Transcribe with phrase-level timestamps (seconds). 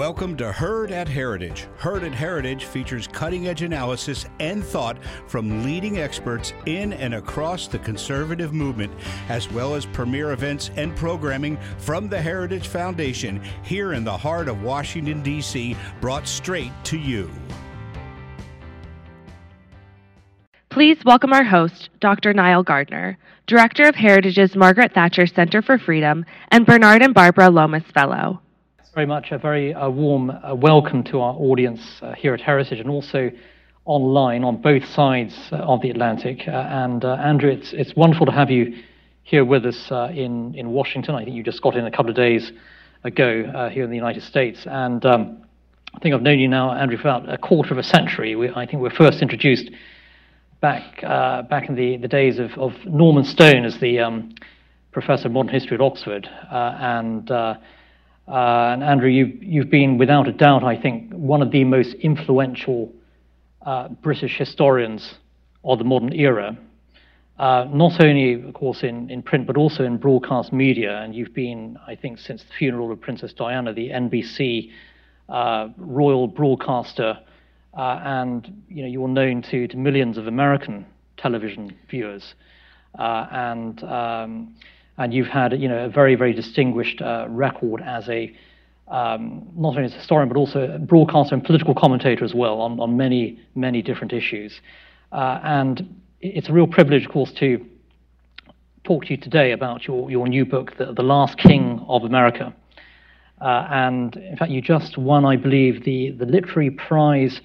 [0.00, 1.68] Welcome to Heard at Heritage.
[1.76, 7.68] Heard at Heritage features cutting edge analysis and thought from leading experts in and across
[7.68, 8.94] the conservative movement,
[9.28, 14.48] as well as premier events and programming from the Heritage Foundation here in the heart
[14.48, 17.30] of Washington, D.C., brought straight to you.
[20.70, 22.32] Please welcome our host, Dr.
[22.32, 27.84] Nile Gardiner, Director of Heritage's Margaret Thatcher Center for Freedom and Bernard and Barbara Lomas
[27.92, 28.40] Fellow
[28.94, 29.30] very much.
[29.30, 33.30] A very uh, warm uh, welcome to our audience uh, here at Heritage and also
[33.84, 36.40] online on both sides uh, of the Atlantic.
[36.48, 38.82] Uh, and uh, Andrew, it's, it's wonderful to have you
[39.22, 41.14] here with us in, in Washington.
[41.14, 42.50] I think you just got in a couple of days
[43.04, 44.66] ago here in the United States.
[44.66, 45.44] And um,
[45.94, 48.34] I think I've known you now, Andrew, for about a quarter of a century.
[48.34, 49.70] We, I think we were first introduced
[50.60, 54.34] back back in the, the days of, of Norman Stone as the um,
[54.90, 56.28] professor of modern history at Oxford.
[56.50, 57.30] and
[58.30, 61.94] uh, and Andrew, you've, you've been, without a doubt, I think, one of the most
[61.94, 62.92] influential
[63.66, 65.14] uh, British historians
[65.64, 66.56] of the modern era.
[67.38, 71.00] Uh, not only, of course, in, in print, but also in broadcast media.
[71.02, 74.70] And you've been, I think, since the funeral of Princess Diana, the NBC
[75.28, 77.18] uh, royal broadcaster,
[77.76, 82.34] uh, and you know you're known to, to millions of American television viewers.
[82.98, 84.54] Uh, and um,
[85.00, 88.32] and you've had you know a very very distinguished uh, record as a
[88.88, 92.60] um, not only as a historian but also a broadcaster and political commentator as well
[92.60, 94.60] on, on many many different issues.
[95.12, 97.64] Uh, and it's a real privilege, of course, to
[98.84, 102.54] talk to you today about your, your new book, The, the Last King of America.
[103.40, 107.40] Uh, and in fact, you just won, I believe, the, the literary prize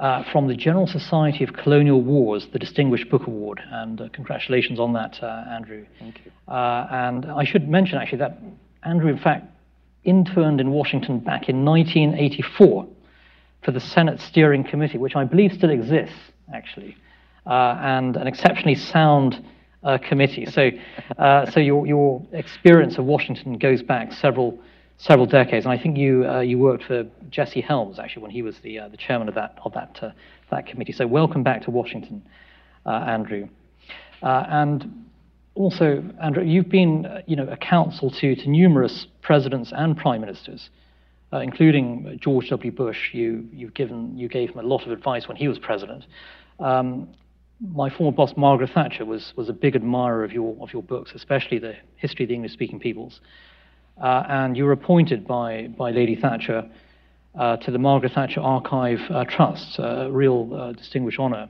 [0.00, 3.60] uh, from the General Society of Colonial Wars, the Distinguished Book Award.
[3.70, 5.86] And uh, congratulations on that, uh, Andrew.
[5.98, 6.32] Thank you.
[6.52, 8.38] Uh, and I should mention, actually, that
[8.82, 9.46] Andrew, in fact,
[10.02, 12.86] interned in Washington back in 1984
[13.64, 16.16] for the Senate Steering Committee, which I believe still exists,
[16.52, 16.96] actually,
[17.46, 19.42] uh, and an exceptionally sound
[19.84, 20.44] uh, committee.
[20.46, 20.70] So,
[21.50, 24.58] so your, your experience of Washington goes back several
[24.98, 25.66] several decades.
[25.66, 28.78] And I think you uh, you worked for Jesse Helms actually when he was the
[28.78, 30.10] uh, the chairman of that of that uh,
[30.50, 30.92] that committee.
[30.92, 32.22] So welcome back to Washington,
[32.86, 33.48] uh, Andrew.
[34.22, 35.06] Uh, and
[35.54, 40.20] also, Andrew, you've been uh, you know a counsel to to numerous presidents and prime
[40.20, 40.70] ministers.
[41.32, 42.70] including George W.
[42.70, 46.06] Bush, you you've given you gave him a lot of advice when he was president.
[46.60, 47.08] Um,
[47.60, 51.12] my former boss Margaret Thatcher was was a big admirer of your of your books,
[51.14, 53.20] especially the history of the English-speaking peoples.
[54.00, 56.68] Uh, and you were appointed by, by Lady Thatcher
[57.38, 61.48] uh, to the Margaret Thatcher Archive uh, Trust, a real distinguished honor.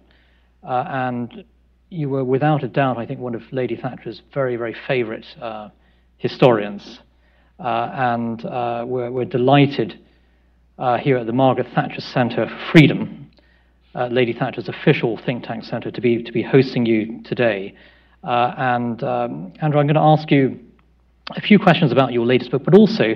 [0.63, 1.45] and
[1.91, 5.27] you were, without a doubt, I think, one of Lady Thatcher's very, very favorite
[6.19, 7.01] historians.
[7.59, 9.99] and we're, we're, delighted
[11.01, 13.25] here at the Margaret Thatcher Center for Freedom,
[13.95, 17.75] uh, Lady Thatcher's official think tank center, to be to be hosting you today.
[18.23, 20.59] Uh, and um, Andrew, I'm going to ask you
[21.31, 23.15] a few questions about your latest book, but also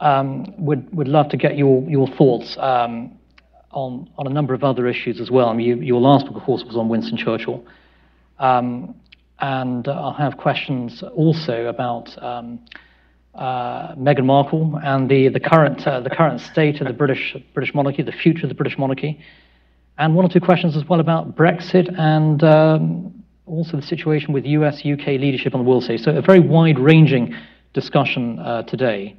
[0.00, 3.12] um, would would love to get your your thoughts um,
[3.70, 5.48] on on a number of other issues as well.
[5.48, 7.64] I mean, you, your last book, of course, was on Winston Churchill,
[8.38, 8.94] um,
[9.38, 12.22] and uh, I'll have questions also about.
[12.22, 12.60] Um,
[13.34, 17.74] uh, Meghan Markle and the the current uh, the current state of the British British
[17.74, 19.18] monarchy, the future of the British monarchy,
[19.96, 23.21] and one or two questions as well about Brexit and um,
[23.52, 26.00] also the situation with US UK leadership on the world stage.
[26.00, 27.34] So, a very wide ranging
[27.74, 29.16] discussion uh, today.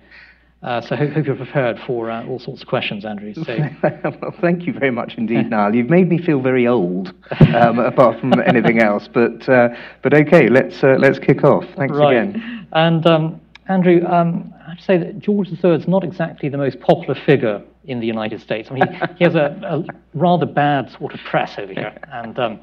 [0.64, 3.34] Uh, so, I hope, hope, you're prepared for uh, all sorts of questions, Andrew.
[3.34, 3.44] So.
[3.84, 5.76] well, thank you very much indeed, Nile.
[5.76, 7.14] You've made me feel very old,
[7.54, 9.10] um, apart from anything else.
[9.14, 9.70] But, uh,
[10.02, 11.66] but okay, let's, uh, let's kick off.
[11.76, 12.18] Thanks right.
[12.18, 12.68] again.
[12.72, 16.58] And, um, Andrew, um, I have to say that George III is not exactly the
[16.58, 18.70] most popular figure in the United States.
[18.72, 19.84] I mean, he, he has a, a,
[20.14, 21.98] rather bad sort of press over here.
[22.12, 22.60] And um,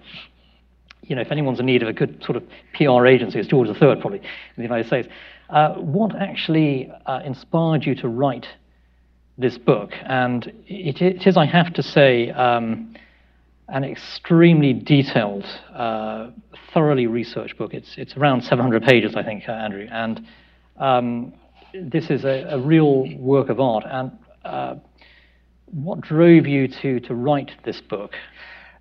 [1.11, 2.45] you know, if anyone's in need of a good sort of
[2.75, 5.09] PR agency, it's George III probably in the United States.
[5.51, 8.47] Uh, what actually uh, inspired you to write
[9.37, 9.91] this book?
[10.07, 12.95] And it, it is, I have to say, um,
[13.67, 16.31] an extremely detailed, uh,
[16.73, 17.75] thoroughly researched book.
[17.75, 19.89] It's, it's around 700 pages, I think, uh, Andrew.
[19.91, 20.25] And
[20.77, 21.33] um,
[21.75, 23.83] this is a, a, real work of art.
[23.85, 24.13] And
[24.45, 24.77] uh,
[25.67, 28.13] what drove you to, to write this book?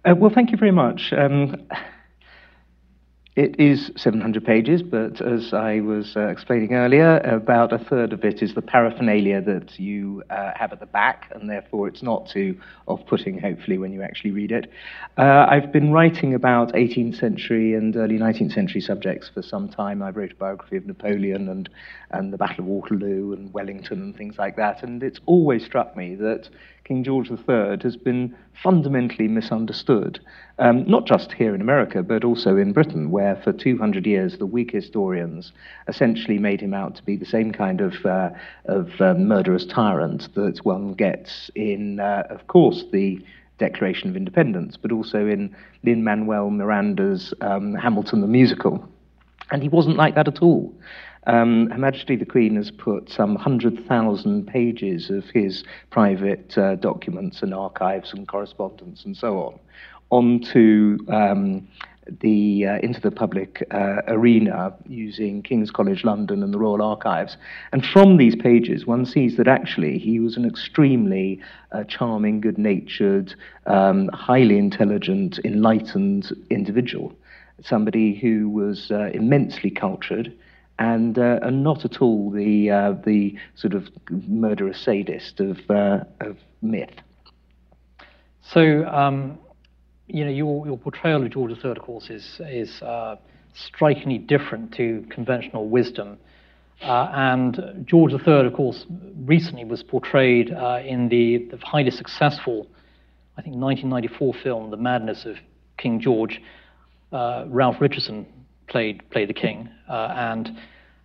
[0.06, 1.12] Uh, well, thank you very much.
[1.18, 1.68] Um,
[3.40, 8.26] It is 700 pages, but as I was uh, explaining earlier, about a third of
[8.26, 12.28] it is the paraphernalia that you uh, have at the back, and therefore it's not
[12.28, 14.70] too off putting, hopefully, when you actually read it.
[15.18, 20.04] Uh, I've been writing about 18th century and early 19th century subjects for some time.
[20.04, 21.70] I wrote a biography of Napoleon and,
[22.12, 25.96] and the Battle of Waterloo and Wellington and things like that, and it's always struck
[25.96, 26.50] me that
[26.90, 30.20] King George III has been fundamentally misunderstood,
[30.58, 34.48] um, not just here in America, but also in Britain, where for 200 years the
[34.48, 35.52] Whig historians
[35.88, 38.32] essentially made him out to be the same kind of, uh,
[38.66, 43.24] of um, murderous tyrant that one gets in, uh, of course, the
[43.60, 48.84] Declaration of Independence, but also in Lin Manuel Miranda's um, Hamilton the Musical.
[49.52, 50.74] And he wasn't like that at all.
[51.28, 57.42] Um, Her Majesty the Queen has put some 100,000 pages of his private uh, documents
[57.42, 59.60] and archives and correspondence and so on
[60.12, 61.68] onto um,
[62.22, 67.38] the uh, into the public uh, arena using King's College London and the Royal Archives.
[67.72, 71.40] And from these pages, one sees that actually he was an extremely
[71.72, 73.36] uh, charming, good-natured,
[73.68, 77.14] um, highly intelligent, enlightened individual,
[77.64, 80.34] somebody who was uh, immensely cultured
[80.80, 83.90] and, uh, and not at all the, uh, the sort of
[84.28, 86.94] murderous sadist of, uh, of myth.
[88.42, 89.38] So, um,
[90.08, 93.18] you know, your, your portrayal of George III, of course, is, is uh,
[93.54, 96.18] strikingly different to conventional wisdom.
[96.82, 98.86] Uh, and George III, of course,
[99.26, 102.68] recently was portrayed uh, in the, the highly successful,
[103.38, 105.36] I think, 1994 film, The Madness of
[105.78, 106.42] King George.
[107.12, 108.26] Ralph Richardson
[108.70, 110.50] played played the king, uh, and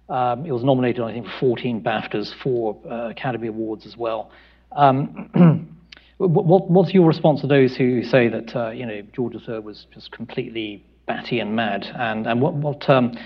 [0.09, 4.31] um, it was nominated, I think, for 14 BAFTAs, four uh, Academy Awards as well.
[4.73, 5.77] Um,
[6.19, 9.87] what, what's your response to those who say that uh, you know George III was
[9.93, 13.17] just completely batty and mad, and and what what um,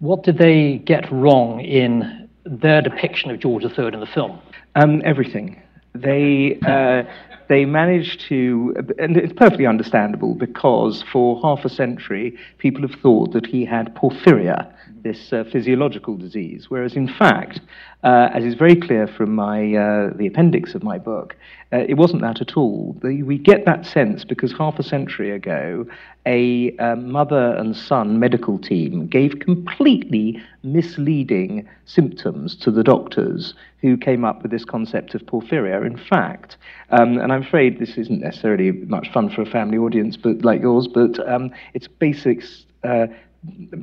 [0.00, 4.38] what did they get wrong in their depiction of George III in the film?
[4.74, 5.60] Um, everything.
[5.94, 7.04] They uh,
[7.48, 13.32] they managed to, and it's perfectly understandable because for half a century people have thought
[13.32, 17.60] that he had porphyria, this uh, physiological disease, whereas in fact,
[18.02, 21.36] uh, as is very clear from my uh, the appendix of my book,
[21.72, 22.96] uh, it wasn't that at all.
[23.02, 25.86] We get that sense because half a century ago,
[26.26, 33.96] a uh, mother and son medical team gave completely misleading symptoms to the doctors who
[33.98, 35.84] came up with this concept of porphyria.
[35.84, 36.56] In fact,
[36.90, 40.62] um, and I'm afraid this isn't necessarily much fun for a family audience, but like
[40.62, 42.64] yours, but um, it's basics.
[42.84, 43.06] Uh,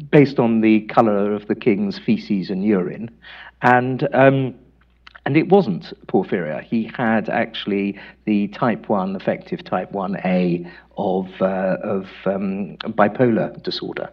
[0.10, 3.10] based on the colour of the king's feces and urine,
[3.62, 4.56] and um,
[5.26, 6.64] and it wasn't porphyria.
[6.64, 14.10] He had actually the type 1, effective type 1A of, uh, of um, bipolar disorder.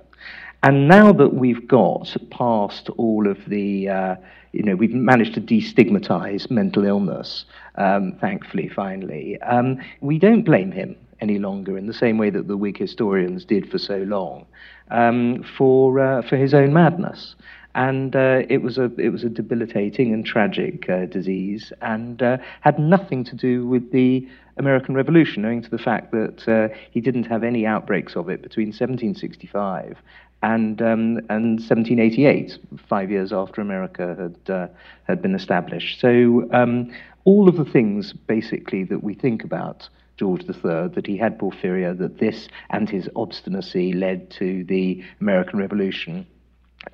[0.63, 4.17] And now that we've got past all of the, uh,
[4.53, 7.45] you know, we've managed to destigmatize mental illness,
[7.77, 12.49] um, thankfully, finally, um, we don't blame him any longer in the same way that
[12.49, 14.47] the Whig historians did for so long
[14.91, 17.37] um, for, uh, for his own madness.
[17.75, 22.39] And uh, it, was a, it was a debilitating and tragic uh, disease and uh,
[22.63, 24.27] had nothing to do with the
[24.57, 28.43] American Revolution, owing to the fact that uh, he didn't have any outbreaks of it
[28.43, 29.97] between 1765
[30.43, 32.59] and, um, and 1788,
[32.89, 34.69] five years after America had, uh,
[35.05, 36.01] had been established.
[36.01, 36.93] So um,
[37.25, 41.97] all of the things, basically, that we think about George III, that he had porphyria,
[41.99, 46.27] that this and his obstinacy led to the American Revolution,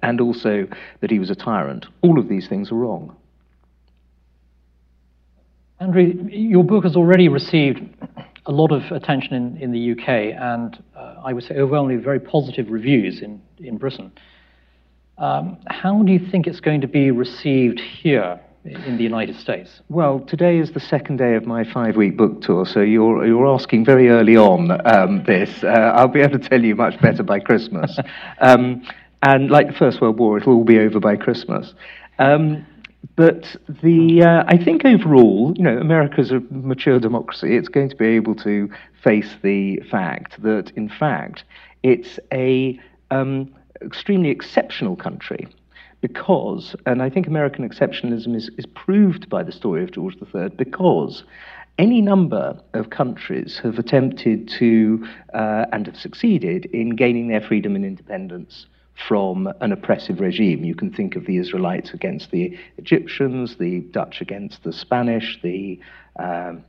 [0.02, 0.67] and also
[1.00, 1.87] that he was a tyrant.
[2.02, 3.15] All of these things are wrong.
[5.81, 7.82] Andrew, your book has already received
[8.46, 10.08] a lot of attention in, in the UK
[10.39, 14.12] and uh, I would say overwhelmingly very positive reviews in, in Britain.
[15.16, 19.81] Um, how do you think it's going to be received here in the United States?
[19.88, 23.86] Well, today is the second day of my five-week book tour, so you're you're asking
[23.86, 25.64] very early on um, this.
[25.64, 27.98] Uh, I'll be able to tell you much better by Christmas.
[28.40, 28.82] um,
[29.22, 31.72] and like the First World War, it'll all be over by Christmas.
[32.19, 32.66] Um,
[33.17, 37.56] but the uh, I think overall, you know, America's a mature democracy.
[37.56, 38.69] It's going to be able to
[39.03, 41.44] face the fact that, in fact,
[41.82, 42.79] it's a
[43.11, 45.46] um, extremely exceptional country
[46.01, 50.51] because, and I think American exceptionalism is, is proved by the story of George III,
[50.51, 51.25] because
[51.79, 57.75] any number of countries have attempted to uh, and have succeeded in gaining their freedom
[57.75, 58.67] and independence
[59.08, 60.65] from an oppressive regime.
[60.65, 65.81] You can think of the Israelites against the Egyptians, the Dutch against the Spanish, the
[66.19, 66.65] um,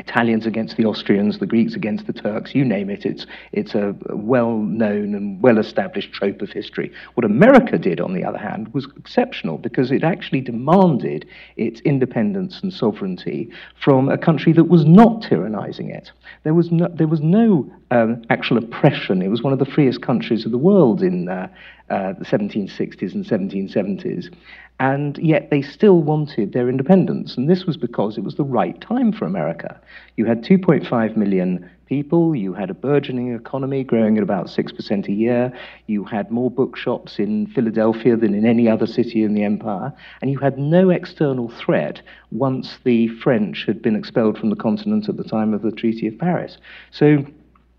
[0.00, 3.04] Italians against the Austrians, the Greeks against the Turks, you name it.
[3.04, 6.90] It's, it's a well known and well established trope of history.
[7.14, 12.60] What America did, on the other hand, was exceptional because it actually demanded its independence
[12.62, 13.50] and sovereignty
[13.82, 16.10] from a country that was not tyrannizing it.
[16.44, 19.20] There was no, there was no um, actual oppression.
[19.20, 21.48] It was one of the freest countries of the world in uh,
[21.90, 24.32] uh, the 1760s and 1770s
[24.80, 27.36] and yet they still wanted their independence.
[27.36, 29.78] And this was because it was the right time for America.
[30.16, 35.12] You had 2.5 million people, you had a burgeoning economy growing at about 6% a
[35.12, 35.52] year,
[35.86, 40.30] you had more bookshops in Philadelphia than in any other city in the empire, and
[40.30, 45.16] you had no external threat once the French had been expelled from the continent at
[45.16, 46.56] the time of the Treaty of Paris.
[46.90, 47.26] So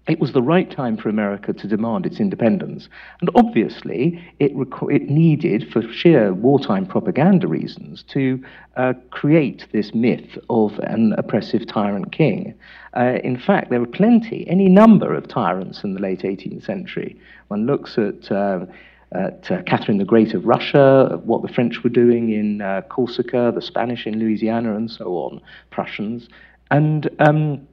[0.07, 2.89] it was the right time for America to demand its independence.
[3.19, 8.43] And obviously, it, it needed, for sheer wartime propaganda reasons, to
[8.77, 12.55] uh, create this myth of an oppressive tyrant king.
[12.97, 17.15] Uh, in fact, there were plenty, any number of tyrants in the late 18th century.
[17.49, 18.65] One looks at uh,
[19.13, 23.51] at uh, Catherine the Great of Russia, what the French were doing in uh, Corsica,
[23.53, 26.29] the Spanish in Louisiana, and so on, Prussians.
[26.69, 27.67] And um,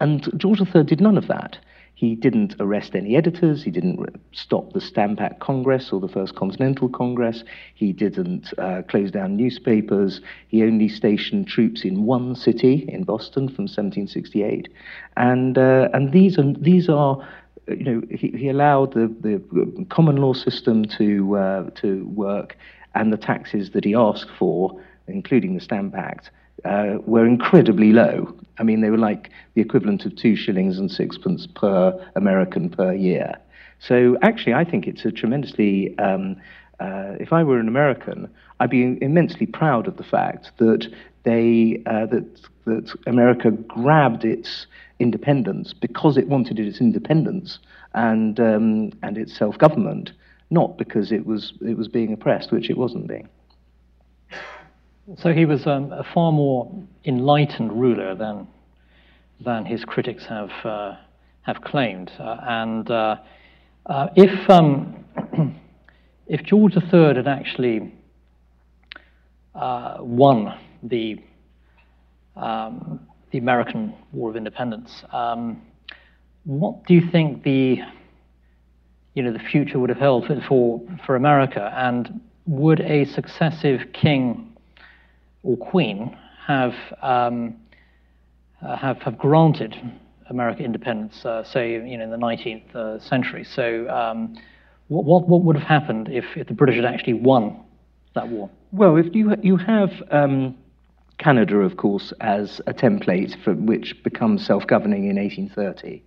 [0.00, 1.58] and George III did none of that.
[1.96, 3.62] He didn't arrest any editors.
[3.62, 4.00] He didn't
[4.32, 7.44] stop the Stamp Act Congress or the First Continental Congress.
[7.74, 10.20] He didn't uh, close down newspapers.
[10.48, 14.68] He only stationed troops in one city, in Boston, from 1768.
[15.16, 17.26] And, uh, and these are, these are
[17.68, 22.56] you know, he, he allowed the, the common law system to, uh, to work
[22.94, 26.30] and the taxes that he asked for, including the Stamp Act,
[26.64, 28.34] uh, were incredibly low.
[28.58, 32.92] I mean, they were like the equivalent of two shillings and sixpence per American per
[32.92, 33.34] year.
[33.80, 35.96] So actually, I think it's a tremendously.
[35.98, 36.36] Um,
[36.80, 38.28] uh, if I were an American,
[38.60, 40.86] I'd be immensely proud of the fact that
[41.24, 42.26] they uh, that
[42.64, 44.66] that America grabbed its
[44.98, 47.58] independence because it wanted its independence
[47.94, 50.12] and um, and its self government,
[50.50, 53.28] not because it was it was being oppressed, which it wasn't being.
[55.18, 56.72] So he was um, a far more
[57.04, 58.48] enlightened ruler than
[59.38, 60.96] than his critics have uh,
[61.42, 62.10] have claimed.
[62.18, 63.16] Uh, and uh,
[63.84, 65.04] uh if um,
[66.26, 67.92] if George III had actually
[69.54, 71.22] uh, won the
[72.34, 75.60] um, the American War of Independence, um,
[76.44, 77.78] what do you think the
[79.12, 81.70] you know the future would have held for for America?
[81.76, 84.53] And would a successive king
[85.44, 87.56] or queen have um,
[88.62, 89.76] uh, have have granted
[90.30, 93.44] America independence, uh, say you know in the 19th uh, century.
[93.44, 94.36] So um,
[94.88, 97.60] what, what what would have happened if, if the British had actually won
[98.14, 98.50] that war?
[98.72, 100.56] Well, if you you have um,
[101.18, 106.02] Canada, of course, as a template for which becomes self-governing in 1830.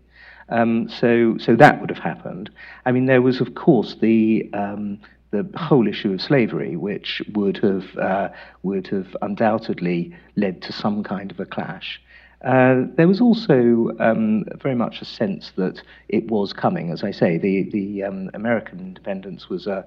[0.49, 2.49] Um, so, so that would have happened.
[2.85, 4.99] I mean, there was, of course, the um,
[5.43, 8.29] the whole issue of slavery, which would have uh,
[8.63, 12.01] would have undoubtedly led to some kind of a clash.
[12.43, 16.91] Uh, there was also um, very much a sense that it was coming.
[16.91, 19.85] As I say, the the um, American independence was a,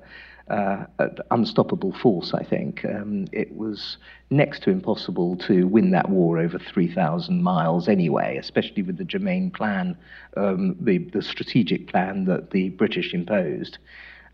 [0.49, 2.35] uh, an unstoppable force.
[2.35, 3.99] I think um, it was
[4.30, 9.52] next to impossible to win that war over 3,000 miles anyway, especially with the Germain
[9.52, 9.97] plan,
[10.37, 13.78] um, the the strategic plan that the British imposed.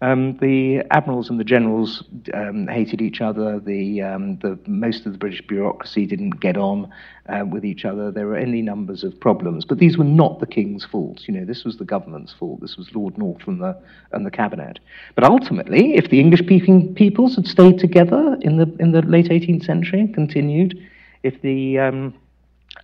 [0.03, 3.59] Um, the admirals and the generals um, hated each other.
[3.59, 6.93] The, um, the, most of the British bureaucracy didn't get on
[7.31, 8.11] uh, with each other.
[8.11, 11.23] There were any numbers of problems, but these were not the king's fault.
[11.27, 12.61] You know, this was the government's fault.
[12.61, 13.81] This was Lord North and the
[14.13, 14.81] and the cabinet.
[15.15, 19.65] But ultimately, if the English-speaking peoples had stayed together in the in the late 18th
[19.65, 20.79] century, and continued,
[21.23, 22.15] if the um,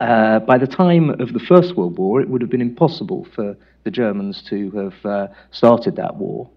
[0.00, 3.54] uh, by the time of the First World War, it would have been impossible for
[3.84, 6.48] the Germans to have uh, started that war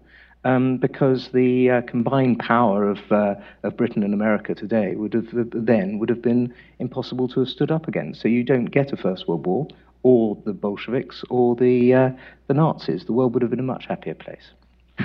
[0.46, 3.34] um, because the uh, combined power of, uh,
[3.64, 7.72] of Britain and America today would have then would have been impossible to have stood
[7.72, 8.22] up against.
[8.22, 9.66] So you don't get a First World War,
[10.04, 12.10] or the Bolsheviks, or the uh,
[12.46, 13.06] the Nazis.
[13.06, 14.52] The world would have been a much happier place.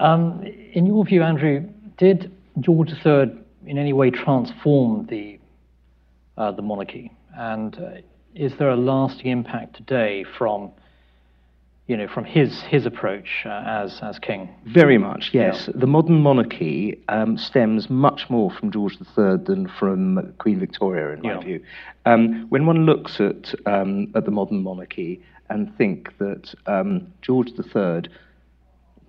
[0.00, 0.42] um,
[0.72, 1.68] in your view, Andrew,
[1.98, 3.30] did George III
[3.66, 5.38] in any way transform the
[6.36, 7.90] uh, the monarchy, and uh,
[8.34, 10.72] is there a lasting impact today from
[11.86, 14.48] you know, from his his approach uh, as as king.
[14.64, 15.68] Very much, yes.
[15.68, 15.80] Yeah.
[15.80, 21.22] The modern monarchy um, stems much more from George III than from Queen Victoria, in
[21.22, 21.40] my yeah.
[21.40, 21.64] view.
[22.04, 27.50] Um, when one looks at um, at the modern monarchy and think that um, George
[27.56, 28.10] III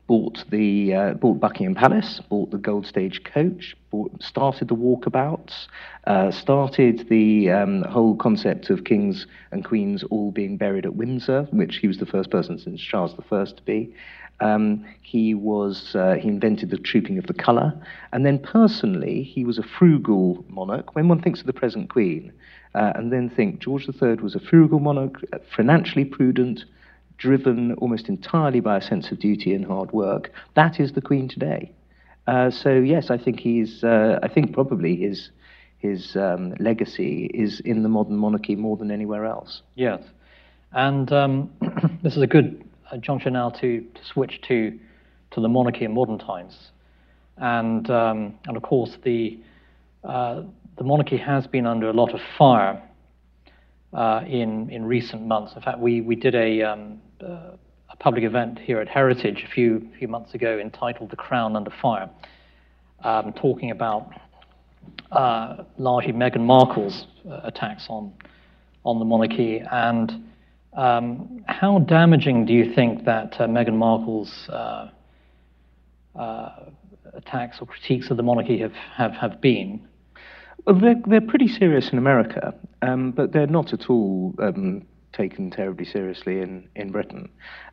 [0.08, 5.68] bought the uh, bought Buckingham Palace, bought the Gold State coach, bought, started the walkabouts,
[6.06, 11.48] uh, started the um, whole concept of kings and queens all being buried at Windsor,
[11.52, 13.94] which he was the first person since Charles I to be.
[14.40, 17.74] Um, he was uh, he invented the trooping of the colour,
[18.14, 20.96] and then personally he was a frugal monarch.
[20.96, 22.32] When one thinks of the present Queen,
[22.76, 25.20] uh, and then think George III was a frugal monarch,
[25.56, 26.66] financially prudent,
[27.18, 30.32] driven almost entirely by a sense of duty and hard work.
[30.56, 31.72] That is the Queen today.
[32.28, 33.84] Uh, so yes, I think he's.
[33.84, 35.32] Uh, I think probably his
[35.78, 39.62] his um, legacy is in the modern monarchy more than anywhere else.
[39.76, 40.02] Yes,
[40.74, 41.50] and um,
[42.04, 44.78] this is a good uh, juncture now to, to switch to
[45.32, 46.72] to the monarchy in modern times,
[47.38, 49.40] and um, and of course the
[50.04, 50.42] uh,
[50.78, 52.82] the monarchy has been under a lot of fire
[53.94, 55.54] uh, in in recent months.
[55.56, 59.90] In fact, we we did a um, a public event here at Heritage a few
[59.98, 62.10] few months ago entitled "The Crown Under Fire,"
[63.04, 64.10] um, talking about
[65.12, 68.14] uh, largely Meghan Markle's uh, attacks on
[68.84, 70.28] on the monarchy and
[70.78, 74.90] um, how damaging do you think that uh, Meghan Markle's uh,
[77.14, 79.86] attacks or critiques of the monarchy have, have, have been?
[80.66, 84.86] Well, they're, they're pretty serious in America, um, but they're not at all um,
[85.18, 87.30] taken terribly seriously in, in Britain.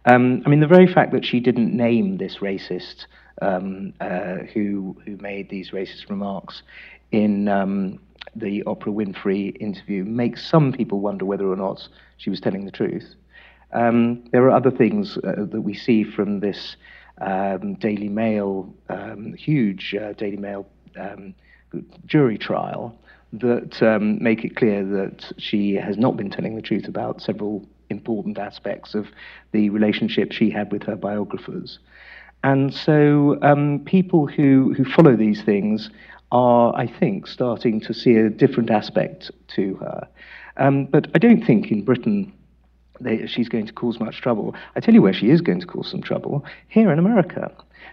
[0.07, 3.07] Um, I mean, the very fact that she didn't name this racist
[3.43, 6.63] um, uh, who, who made these racist remarks
[7.13, 8.01] in um,
[8.35, 11.87] the Oprah Winfrey interview makes some people wonder whether or not
[12.17, 13.15] she was telling the truth.
[13.73, 16.77] Um, there are other things uh, that we see from this
[17.21, 20.67] um, Daily Mail, um, huge uh, Daily Mail
[22.07, 22.97] jury trial
[23.41, 27.67] that um, make it clear that she has not been telling the truth about several
[27.91, 29.07] important aspects of
[29.53, 31.79] the relationship she had with her biographers.
[32.43, 35.91] And so um, people who, who follow these things
[36.31, 40.09] are, I think, starting to see a different aspect to her.
[40.57, 42.33] Um, but I don't think in Britain
[43.01, 44.55] they, she's going to cause much trouble.
[44.77, 47.51] I tell you where she is going to cause some trouble here in America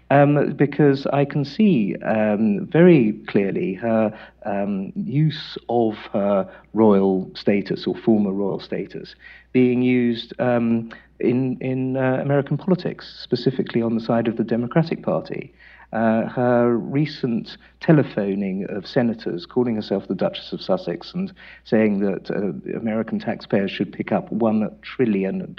[0.10, 7.88] um, because I can see um, very clearly her um, use of her royal status
[7.88, 9.15] or former royal status
[9.53, 15.03] being used um, in, in uh, American politics, specifically on the side of the Democratic
[15.03, 15.53] Party
[15.93, 22.31] uh, her recent telephoning of senators calling herself the Duchess of Sussex and saying that
[22.31, 25.55] uh, American taxpayers should pick up $1 trillion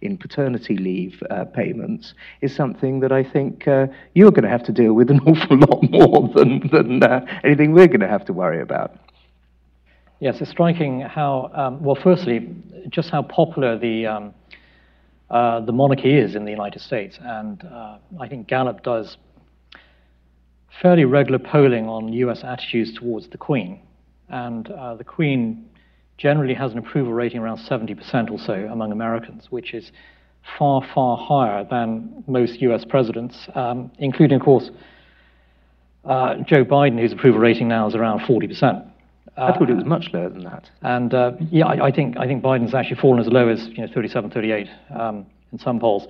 [0.00, 4.64] in paternity leave uh, payments is something that I think uh, you're going to have
[4.64, 8.24] to deal with an awful lot more than, than uh, anything we're going to have
[8.26, 8.96] to worry about.
[10.20, 12.48] Yes, it's striking how, um, well, firstly,
[12.88, 14.34] just how popular the, um,
[15.30, 17.18] uh, the monarchy is in the United States.
[17.20, 19.16] And uh, I think Gallup does
[20.80, 23.80] fairly regular polling on US attitudes towards the Queen.
[24.28, 25.68] And uh, the Queen
[26.18, 29.90] generally has an approval rating around 70% or so among Americans, which is
[30.58, 34.70] far, far higher than most US presidents, um, including, of course,
[36.04, 38.90] uh, Joe Biden, whose approval rating now is around 40%.
[39.36, 40.70] I thought it was much lower than that.
[40.82, 43.84] And uh, yeah, I, I, think I think Biden's actually fallen as low as you
[43.84, 46.06] know 37, 38 um, in some polls.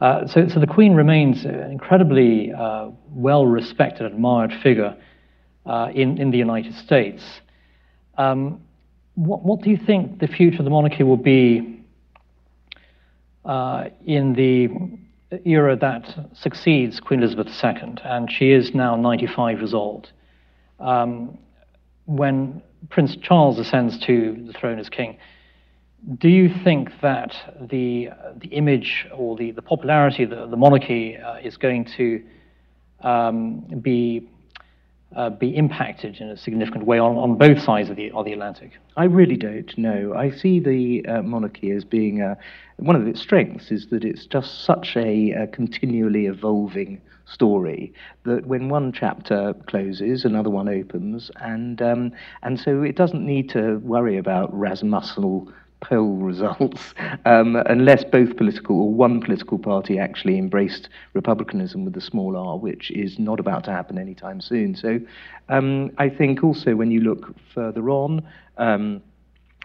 [0.00, 4.96] Uh, so, so the Queen remains an incredibly uh, well respected, admired figure
[5.66, 7.22] uh, in, in the United States.
[8.18, 8.60] Um,
[9.14, 11.80] what, what, do you think the future of the monarchy will be
[13.44, 14.68] uh, in the
[15.44, 17.94] era that succeeds Queen Elizabeth II?
[18.04, 20.10] And she is now 95 years old.
[20.80, 21.38] Um,
[22.06, 25.16] when Prince Charles ascends to the throne as king,
[26.18, 31.16] do you think that the the image or the, the popularity of the, the monarchy
[31.16, 32.22] uh, is going to
[33.00, 34.28] um, be
[35.16, 38.32] uh, be impacted in a significant way on, on both sides of the of the
[38.32, 38.72] Atlantic?
[38.96, 40.12] I really don't know.
[40.14, 42.36] I see the uh, monarchy as being a,
[42.76, 48.46] one of its strengths is that it's just such a, a continually evolving story that
[48.46, 52.12] when one chapter closes, another one opens, and um,
[52.42, 55.50] and so it doesn't need to worry about Rasmussen
[55.88, 56.94] poll results
[57.24, 62.58] um, unless both political or one political party actually embraced republicanism with a small r,
[62.58, 64.74] which is not about to happen anytime soon.
[64.74, 65.00] So
[65.48, 68.22] um, I think also when you look further on,
[68.58, 69.02] um,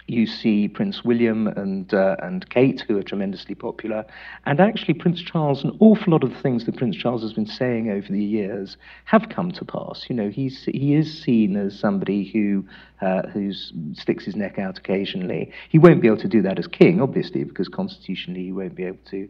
[0.10, 4.06] you see Prince William and uh, and Kate, who are tremendously popular,
[4.46, 5.64] and actually Prince Charles.
[5.64, 8.78] An awful lot of the things that Prince Charles has been saying over the years
[9.06, 10.06] have come to pass.
[10.10, 12.66] You know, he's he is seen as somebody who
[13.02, 13.54] uh, who
[13.94, 15.52] sticks his neck out occasionally.
[15.70, 18.86] He won't be able to do that as king, obviously, because constitutionally he won't be
[18.86, 19.30] able to.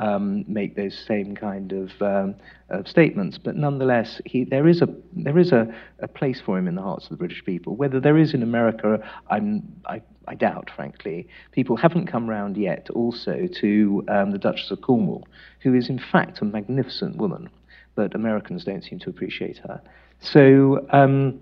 [0.00, 2.34] um, make those same kind of, um,
[2.70, 3.38] of statements.
[3.38, 6.82] But nonetheless, he, there is, a, there is a, a place for him in the
[6.82, 7.76] hearts of the British people.
[7.76, 11.26] Whether there is in America, I'm, I, I doubt, frankly.
[11.50, 15.26] People haven't come round yet also to um, the Duchess of Cornwall,
[15.58, 17.50] who is in fact a magnificent woman,
[17.96, 19.82] but Americans don't seem to appreciate her.
[20.20, 21.40] So, um,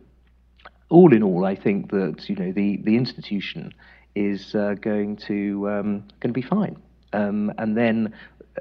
[0.88, 3.74] all in all, I think that you know the, the institution
[4.14, 6.80] is uh, going to um, going to be fine.
[7.12, 8.14] Um, and then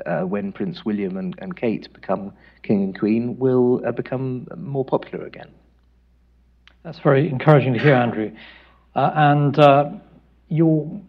[0.06, 4.86] uh, when Prince William and, and, Kate become king and queen, will uh, become more
[4.86, 5.52] popular again.
[6.84, 8.32] That's very encouraging to hear, Andrew.
[8.96, 9.90] Uh, and uh,
[10.49, 11.01] your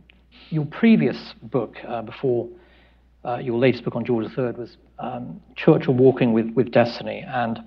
[0.50, 2.48] your previous book uh, before
[3.42, 7.60] your latest book on George III was um, Churchill Walking with, with Destiny, and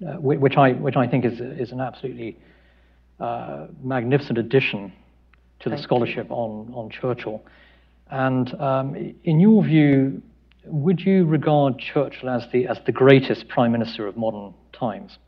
[0.00, 2.38] which I which I think is is an absolutely
[3.82, 4.92] magnificent addition
[5.64, 7.42] to the scholarship on, on Churchill.
[8.10, 10.22] And um, in your view,
[10.66, 15.18] would you regard Churchill as the, as the greatest prime minister of modern times?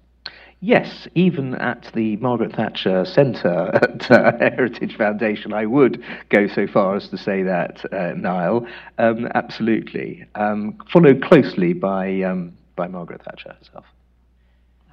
[0.60, 6.66] Yes, even at the Margaret Thatcher Centre at uh, Heritage Foundation, I would go so
[6.66, 8.66] far as to say that, uh, Nile.
[8.98, 10.24] Um, absolutely.
[10.34, 13.84] Um, followed closely by, um, by Margaret Thatcher herself.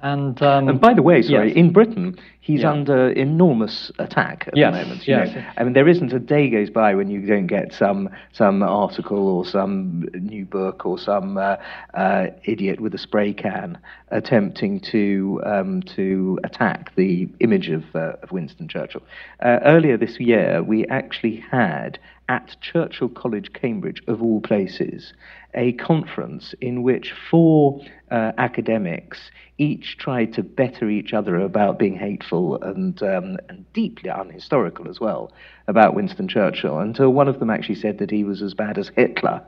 [0.04, 1.56] And, um, and by the way, sorry, yes.
[1.56, 2.72] in Britain, he's yeah.
[2.72, 5.08] under enormous attack at yes, the moment.
[5.08, 5.34] yes.
[5.34, 5.44] Know?
[5.56, 9.26] I mean, there isn't a day goes by when you don't get some some article
[9.26, 11.56] or some new book or some uh,
[11.94, 13.78] uh, idiot with a spray can
[14.10, 19.00] attempting to um, to attack the image of, uh, of Winston Churchill.
[19.40, 25.14] Uh, earlier this year, we actually had at Churchill College, Cambridge, of all places,
[25.54, 31.96] a conference in which four uh, academics each tried to better each other about being
[31.96, 35.32] hateful and, um, and deeply unhistorical as well
[35.68, 38.88] about Winston Churchill, until one of them actually said that he was as bad as
[38.88, 39.40] Hitler,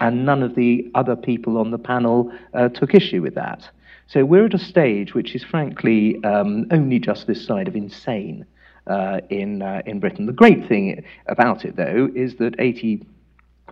[0.00, 3.68] and none of the other people on the panel uh, took issue with that.
[4.06, 8.44] So we're at a stage which is frankly um, only just this side of insane
[8.86, 10.26] uh, in, uh, in Britain.
[10.26, 12.54] The great thing about it, though, is that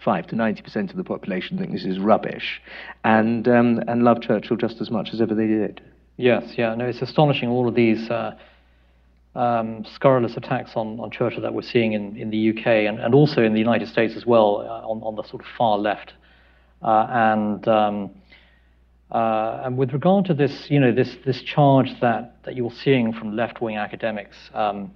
[0.03, 2.61] 85 to 90% of the population think this is rubbish
[3.05, 5.81] and, um, and love Churchill just as much as ever they did.
[6.17, 8.37] Yes, yeah, no, it's astonishing all of these uh,
[9.35, 13.15] um, scurrilous attacks on, on Churchill that we're seeing in, in the UK and, and
[13.15, 16.15] also in the United States as well uh, on, on the sort of far left.
[16.83, 18.11] Uh, and um,
[19.13, 23.13] uh, and with regard to this, you know, this this charge that that you're seeing
[23.13, 24.91] from left-wing academics, um,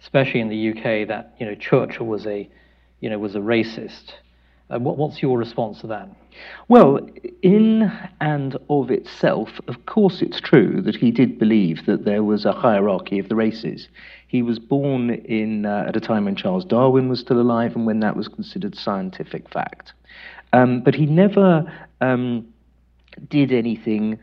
[0.00, 2.48] especially in the UK, that you know Churchill was a,
[3.00, 4.12] you know, was a racist.
[4.70, 6.08] Uh, what, what's your response to that?
[6.68, 7.06] Well,
[7.42, 12.44] in and of itself, of course, it's true that he did believe that there was
[12.44, 13.88] a hierarchy of the races.
[14.26, 17.86] He was born in uh, at a time when Charles Darwin was still alive and
[17.86, 19.92] when that was considered scientific fact.
[20.52, 22.46] Um, but he never um,
[23.28, 24.18] did anything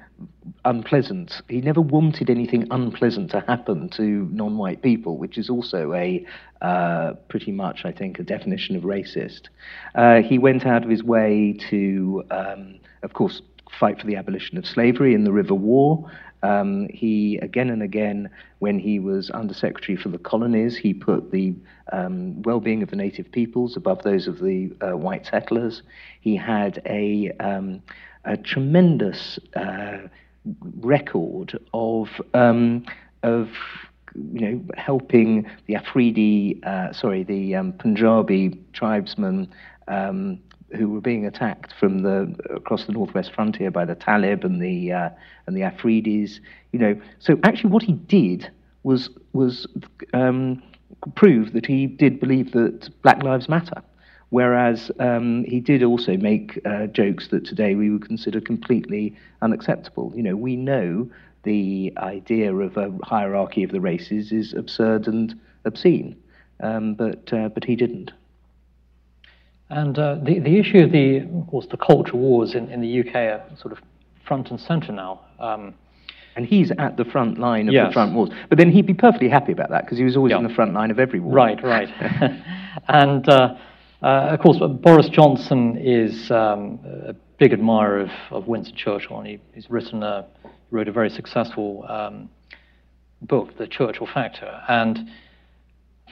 [0.65, 1.41] unpleasant.
[1.47, 6.25] He never wanted anything unpleasant to happen to non white people, which is also a
[6.61, 9.49] uh, pretty much, I think, a definition of racist.
[9.95, 13.41] Uh, he went out of his way to, um, of course,
[13.79, 16.09] fight for the abolition of slavery in the River War.
[16.43, 21.53] Um, he again and again, when he was Undersecretary for the Colonies, he put the
[21.91, 25.83] um, well-being of the native peoples above those of the uh, white settlers.
[26.19, 27.81] He had a um,
[28.25, 29.97] a tremendous uh,
[30.79, 32.85] record of um,
[33.23, 33.49] of
[34.15, 39.47] you know helping the Afridi, uh, sorry, the um, Punjabi tribesmen.
[39.87, 40.39] Um,
[40.77, 44.91] who were being attacked from the across the northwest frontier by the Talib and the
[44.91, 45.09] uh,
[45.45, 46.39] and the Afridis,
[46.71, 46.99] you know.
[47.19, 48.49] So actually, what he did
[48.83, 49.67] was was
[50.13, 50.63] um,
[51.15, 53.81] prove that he did believe that Black Lives Matter.
[54.31, 60.13] Whereas um, he did also make uh, jokes that today we would consider completely unacceptable.
[60.15, 61.11] You know, we know
[61.43, 66.15] the idea of a hierarchy of the races is absurd and obscene,
[66.61, 68.13] um, but uh, but he didn't.
[69.69, 73.01] And uh, the the issue of the of course the culture wars in, in the
[73.01, 73.79] UK are sort of
[74.25, 75.19] front and centre now.
[75.39, 75.73] Um,
[76.37, 77.89] and he's at the front line of yes.
[77.89, 78.29] the front wars.
[78.47, 80.37] But then he'd be perfectly happy about that because he was always yeah.
[80.37, 81.33] in the front line of every war.
[81.33, 81.89] Right, right.
[82.87, 83.55] and uh,
[84.01, 89.39] of course, Boris Johnson is um, a big admirer of, of Winston Churchill, and he,
[89.53, 90.25] he's written a,
[90.71, 92.29] wrote a very successful um,
[93.21, 94.61] book, The Churchill Factor.
[94.67, 95.09] And,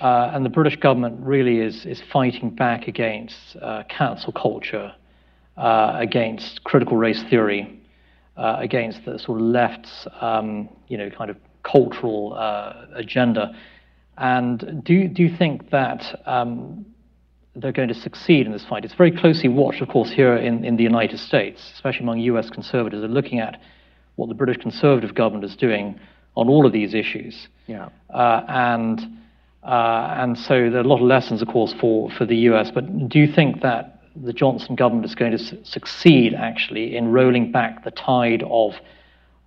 [0.02, 4.94] uh, and the British government really is, is fighting back against uh, cancel culture,
[5.58, 7.82] uh, against critical race theory,
[8.38, 13.54] uh, against the sort of left's um, you know, kind of cultural uh, agenda.
[14.18, 16.86] And do, do you think that um,
[17.62, 18.86] they're going to succeed in this fight.
[18.86, 22.50] It's very closely watched, of course, here in, in the United States, especially among US
[22.50, 23.02] conservatives.
[23.02, 23.60] They're looking at
[24.16, 26.00] what the British Conservative government is doing
[26.36, 27.48] on all of these issues.
[27.68, 27.90] Yeah.
[28.10, 29.00] Uh, and,
[29.64, 32.72] uh, and so there are a lot of lessons, of course, for, for the US.
[32.72, 37.12] But do you think that the Johnson government is going to su- succeed, actually, in
[37.12, 38.74] rolling back the tide of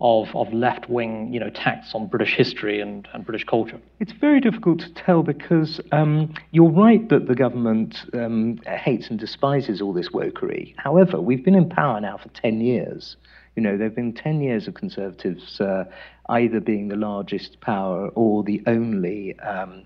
[0.03, 3.81] of, of left wing you know, attacks on British history and, and British culture?
[4.01, 9.19] It's very difficult to tell because um, you're right that the government um, hates and
[9.19, 10.75] despises all this wokery.
[10.77, 13.17] However, we've been in power now for 10 years.
[13.55, 15.85] You know, there have been 10 years of Conservatives uh,
[16.29, 19.85] either being the largest power or the only, um,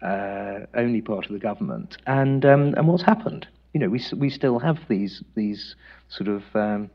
[0.00, 1.96] uh, only part of the government.
[2.06, 3.48] And, um, and what's happened?
[3.74, 5.74] You know, we, we still have these, these
[6.08, 6.88] sort of um,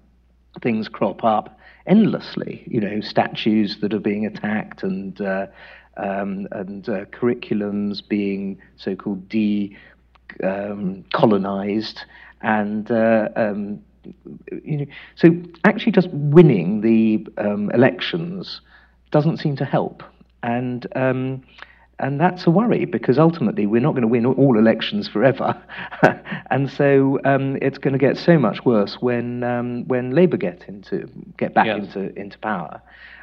[0.61, 2.63] things crop up endlessly.
[2.67, 5.47] You know, statues that are being attacked and uh,
[5.97, 12.05] um, and uh, curriculums being so-called decolonized, um,
[12.41, 13.79] and uh, um,
[14.63, 15.29] you know, so
[15.63, 18.61] actually just winning the um, elections
[19.11, 20.03] doesn't seem to help,
[20.43, 21.43] and um,
[22.01, 25.55] and that's a worry because ultimately we're not going to win all elections forever,
[26.51, 30.63] and so um, it's going to get so much worse when um, when Labour get
[30.67, 31.77] into get back yes.
[31.85, 32.81] into into power.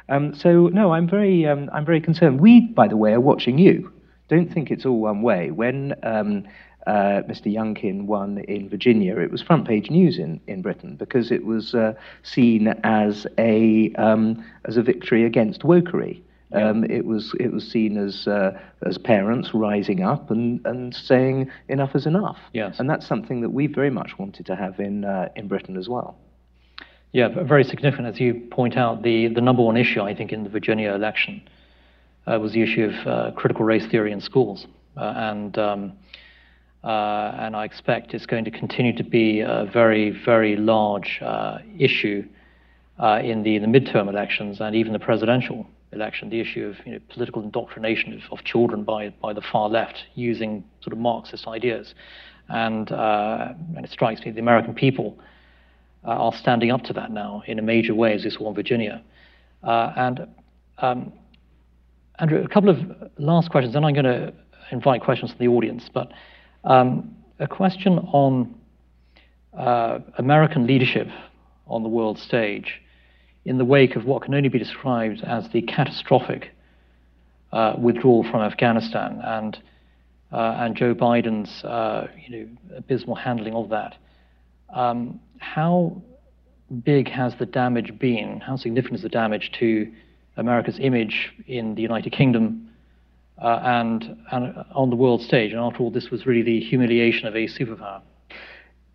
[0.09, 2.41] Um, so no, I'm very um, I'm very concerned.
[2.41, 3.91] We, by the way, are watching you.
[4.27, 5.51] Don't think it's all one way.
[5.51, 6.47] When um,
[6.87, 7.53] uh, Mr.
[7.53, 11.75] Youngkin won in Virginia, it was front page news in, in Britain because it was
[11.75, 16.21] uh, seen as a um, as a victory against wokery.
[16.51, 21.51] Um, it was it was seen as uh, as parents rising up and, and saying
[21.67, 22.39] enough is enough.
[22.53, 22.79] Yes.
[22.79, 25.87] And that's something that we very much wanted to have in uh, in Britain as
[25.87, 26.17] well.
[27.11, 29.03] Yeah, very significant as you point out.
[29.03, 31.47] The the number one issue I think in the Virginia election
[32.25, 34.65] uh, was the issue of uh, critical race theory in schools,
[34.97, 35.93] uh, and um,
[36.83, 41.21] uh, and I expect it's going to continue to be a very very large
[41.77, 42.27] issue
[42.99, 46.99] in the the midterm elections and even the presidential election, the issue of you know,
[47.09, 51.95] political indoctrination of, of, children by, by the far left using sort of Marxist ideas.
[52.47, 55.17] And, uh, and it strikes me the American people
[56.05, 58.55] uh, are standing up to that now in a major way, as we saw in
[58.55, 59.03] Virginia.
[59.63, 60.27] Uh, and
[60.77, 61.11] um,
[62.19, 62.77] Andrew, a couple of
[63.17, 64.33] last questions, then I'm going to
[64.71, 65.89] invite questions from the audience.
[65.93, 66.11] But
[66.63, 68.55] um, a question on
[69.57, 71.07] uh, American leadership
[71.67, 72.81] on the world stage
[73.45, 76.51] in the wake of what can only be described as the catastrophic
[77.51, 79.57] uh, withdrawal from Afghanistan and
[80.31, 83.95] uh, and Joe Biden's uh, you know abysmal handling of that.
[84.73, 86.01] Um, how
[86.83, 88.39] big has the damage been?
[88.39, 89.91] How significant is the damage to
[90.37, 92.69] America's image in the United Kingdom
[93.41, 95.51] uh, and, and on the world stage?
[95.51, 98.01] And after all, this was really the humiliation of a superpower.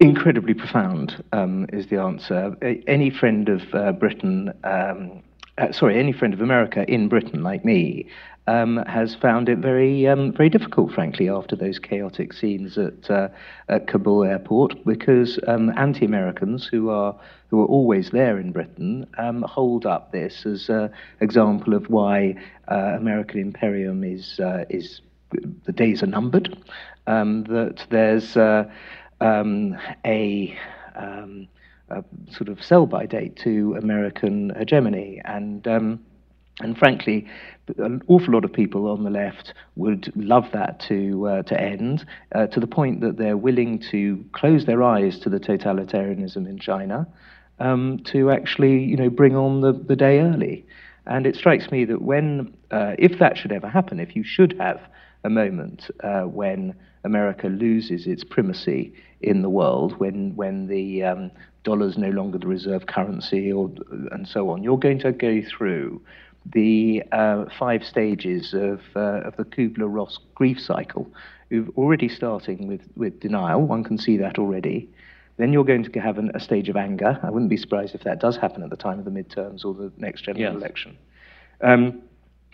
[0.00, 2.56] Incredibly profound um, is the answer.
[2.88, 5.22] Any friend of uh, Britain, um,
[5.56, 8.08] uh, sorry, any friend of America in Britain, like me,
[8.48, 13.28] um, has found it very, um, very difficult, frankly, after those chaotic scenes at, uh,
[13.68, 17.16] at Kabul airport, because um, anti-Americans who are
[17.50, 22.34] who are always there in Britain um, hold up this as an example of why
[22.68, 26.56] uh, American imperium is uh, is the days are numbered.
[27.06, 28.64] that there's uh,
[29.24, 30.56] um, a,
[30.94, 31.48] um,
[31.88, 35.20] a, sort of sell by date to American hegemony.
[35.24, 36.04] And, um,
[36.60, 37.26] and frankly,
[37.78, 42.06] an awful lot of people on the left would love that to, uh, to end,
[42.34, 46.58] uh, to the point that they're willing to close their eyes to the totalitarianism in
[46.58, 47.08] China
[47.58, 50.66] um, to actually you know, bring on the, the day early.
[51.06, 54.56] And it strikes me that when, uh, if that should ever happen, if you should
[54.58, 54.80] have
[55.24, 61.30] a moment uh, when America loses its primacy in the world, when when the um,
[61.62, 63.70] dollar is no longer the reserve currency, or
[64.12, 66.00] and so on, you're going to go through
[66.52, 71.10] the uh, five stages of uh, of the Kubler-Ross grief cycle.
[71.50, 73.62] You're already starting with with denial.
[73.62, 74.88] One can see that already.
[75.36, 77.18] Then you're going to have an, a stage of anger.
[77.22, 79.74] I wouldn't be surprised if that does happen at the time of the midterms or
[79.74, 80.54] the next general yes.
[80.54, 80.96] election.
[81.60, 82.02] Um,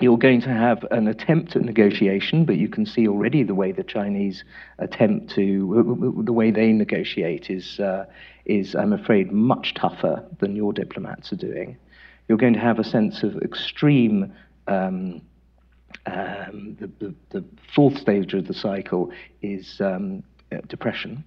[0.01, 3.73] you're going to have an attempt at negotiation, but you can see already the way
[3.73, 4.45] the Chinese
[4.79, 8.07] attempt to, the way they negotiate is, uh,
[8.47, 11.77] is I'm afraid, much tougher than your diplomats are doing.
[12.29, 14.33] You're going to have a sense of extreme.
[14.67, 15.23] Um,
[16.07, 19.11] um, the, the, the, fourth stage of the cycle
[19.43, 20.23] is um,
[20.69, 21.25] depression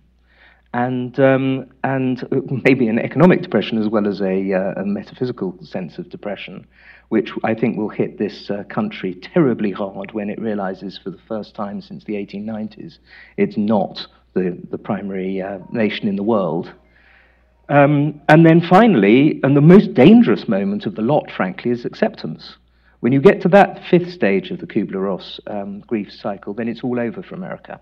[0.73, 2.27] and um, and
[2.63, 6.65] maybe an economic depression as well as a, uh, a, metaphysical sense of depression,
[7.09, 11.19] which I think will hit this uh, country terribly hard when it realizes for the
[11.27, 12.97] first time since the 1890s
[13.37, 16.73] it's not the, the primary uh, nation in the world.
[17.69, 22.55] Um, and then finally, and the most dangerous moment of the lot, frankly, is acceptance.
[22.99, 26.67] When you get to that fifth stage of the Kubler Ross um, grief cycle, then
[26.67, 27.79] it's all over for America.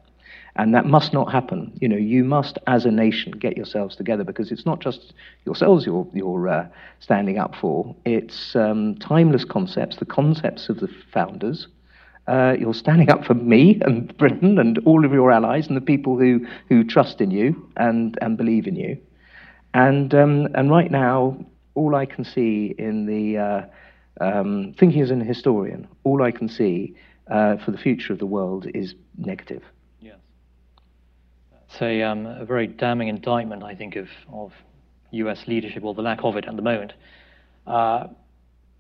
[0.56, 1.72] And that must not happen.
[1.80, 5.14] You know, you must, as a nation, get yourselves together because it's not just
[5.46, 6.68] yourselves you're, you're uh,
[7.00, 7.96] standing up for.
[8.06, 11.68] It's um, timeless concepts, the concepts of the founders.
[12.28, 15.82] Uh, you're standing up for me and Britain and all of your allies and the
[15.82, 18.98] people who, who trust in you and, and believe in you.
[19.74, 23.62] And, um, and right now, all I can see in the, uh,
[24.20, 26.96] um, thinking as an historian, all I can see
[27.30, 29.64] uh, for the future of the world is negative.
[31.72, 34.52] It's a, um, a very damning indictment, I think, of, of
[35.12, 36.92] US leadership, or the lack of it at the moment.
[37.66, 38.08] Uh,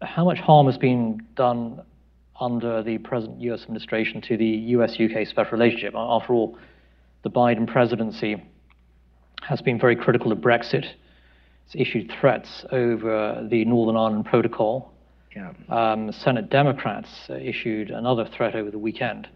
[0.02, 1.82] how much harm has been done
[2.40, 5.94] under the present US administration to the US UK special relationship?
[5.96, 6.58] After all,
[7.24, 8.44] the Biden presidency
[9.42, 10.86] has been very critical of Brexit.
[11.68, 14.92] It's issued threats over the Northern Ireland Protocol.
[15.34, 15.54] Yeah.
[15.70, 19.30] Um, Senate Democrats issued another threat over the weekend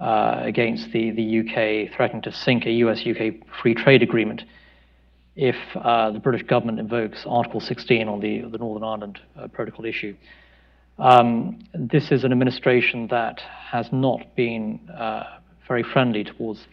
[0.00, 4.42] uh, against the, the UK, threatening to sink a US UK free trade agreement
[5.36, 9.84] if uh, the British government invokes Article 16 on the, the Northern Ireland uh, Protocol
[9.84, 10.14] issue.
[10.98, 16.66] Um, this is an administration that has not been uh, very friendly towards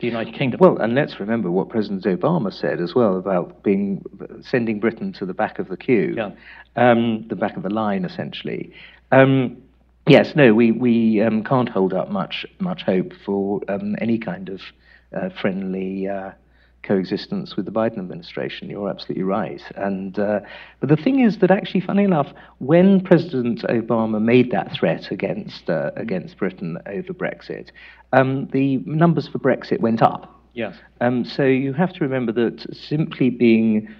[0.00, 0.58] the United Kingdom.
[0.60, 4.02] Well, and let's remember what President Obama said as well about being
[4.42, 6.30] sending Britain to the back of the queue, yeah.
[6.76, 8.72] um, the back of the line, essentially.
[9.12, 9.62] Um,
[10.10, 14.48] yes, no, we we um, can't hold up much much hope for um, any kind
[14.48, 14.60] of
[15.16, 16.08] uh, friendly.
[16.08, 16.32] Uh,
[16.82, 18.70] coexistence with the Biden administration.
[18.70, 19.60] You're absolutely right.
[19.76, 20.40] And uh,
[20.80, 25.68] but the thing is that actually, funny enough, when President Obama made that threat against
[25.68, 27.68] uh, against Britain over Brexit,
[28.12, 30.40] um, the numbers for Brexit went up.
[30.54, 30.76] Yes.
[31.00, 33.94] Um, so you have to remember that simply being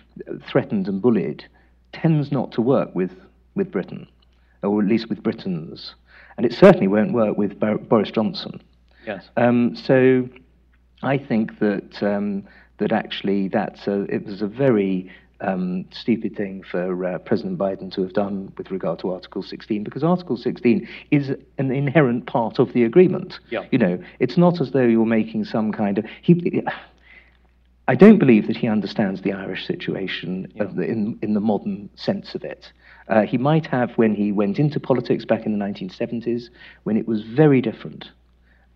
[0.50, 1.44] threatened and bullied
[1.92, 3.12] tends not to work with
[3.54, 4.08] with Britain,
[4.62, 5.94] or at least with Britons,
[6.40, 8.62] and it certainly won't work with Bar- Boris Johnson.
[9.06, 9.28] Yes.
[9.36, 10.26] Um, so
[11.02, 12.44] I think that um,
[12.78, 17.92] that actually that's a, it was a very um, stupid thing for uh, President Biden
[17.92, 22.58] to have done with regard to Article 16, because Article 16 is an inherent part
[22.58, 23.38] of the agreement.
[23.50, 23.66] Yeah.
[23.70, 26.06] You know, it's not as though you're making some kind of.
[26.22, 26.62] He,
[27.86, 30.64] I don't believe that he understands the Irish situation yeah.
[30.64, 32.72] the, in, in the modern sense of it.
[33.08, 36.48] Uh, he might have when he went into politics back in the 1970s,
[36.84, 38.10] when it was very different.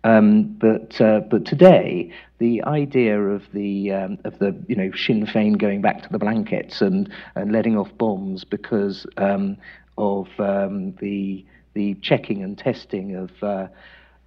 [0.05, 5.25] Um, but uh, but today, the idea of the um, of the you know Sinn
[5.25, 9.57] Féin going back to the blankets and, and letting off bombs because um,
[9.97, 13.67] of um, the the checking and testing of uh,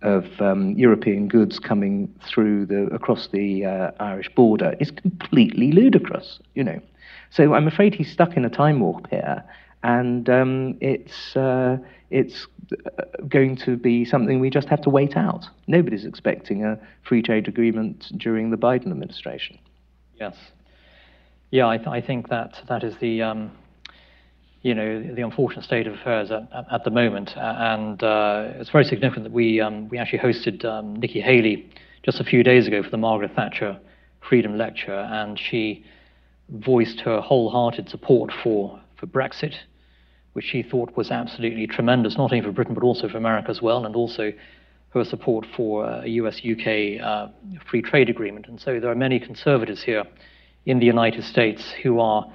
[0.02, 6.40] of um, European goods coming through the across the uh, Irish border is completely ludicrous.
[6.54, 6.80] You know,
[7.30, 9.44] so I'm afraid he's stuck in a time warp here,
[9.82, 11.78] and um, it's uh,
[12.10, 15.44] it's uh, going to be something we just have to wait out.
[15.66, 19.58] Nobody's expecting a free trade agreement during the Biden administration.
[20.18, 20.36] Yes,
[21.50, 23.52] yeah, I, th- I think that that is the um,
[24.62, 28.84] you know the unfortunate state of affairs at, at, the moment, and uh, it's very
[28.84, 31.70] significant that we um, we actually hosted um, Nikki Haley
[32.02, 33.78] just a few days ago for the Margaret Thatcher
[34.28, 35.84] Freedom Lecture, and she
[36.50, 39.54] voiced her wholehearted support for for Brexit,
[40.32, 43.62] which she thought was absolutely tremendous, not only for Britain but also for America as
[43.62, 44.32] well, and also
[44.90, 47.28] her support for a US UK uh,
[47.68, 48.46] free trade agreement.
[48.48, 50.04] And so there are many conservatives here
[50.66, 52.26] in the United States who are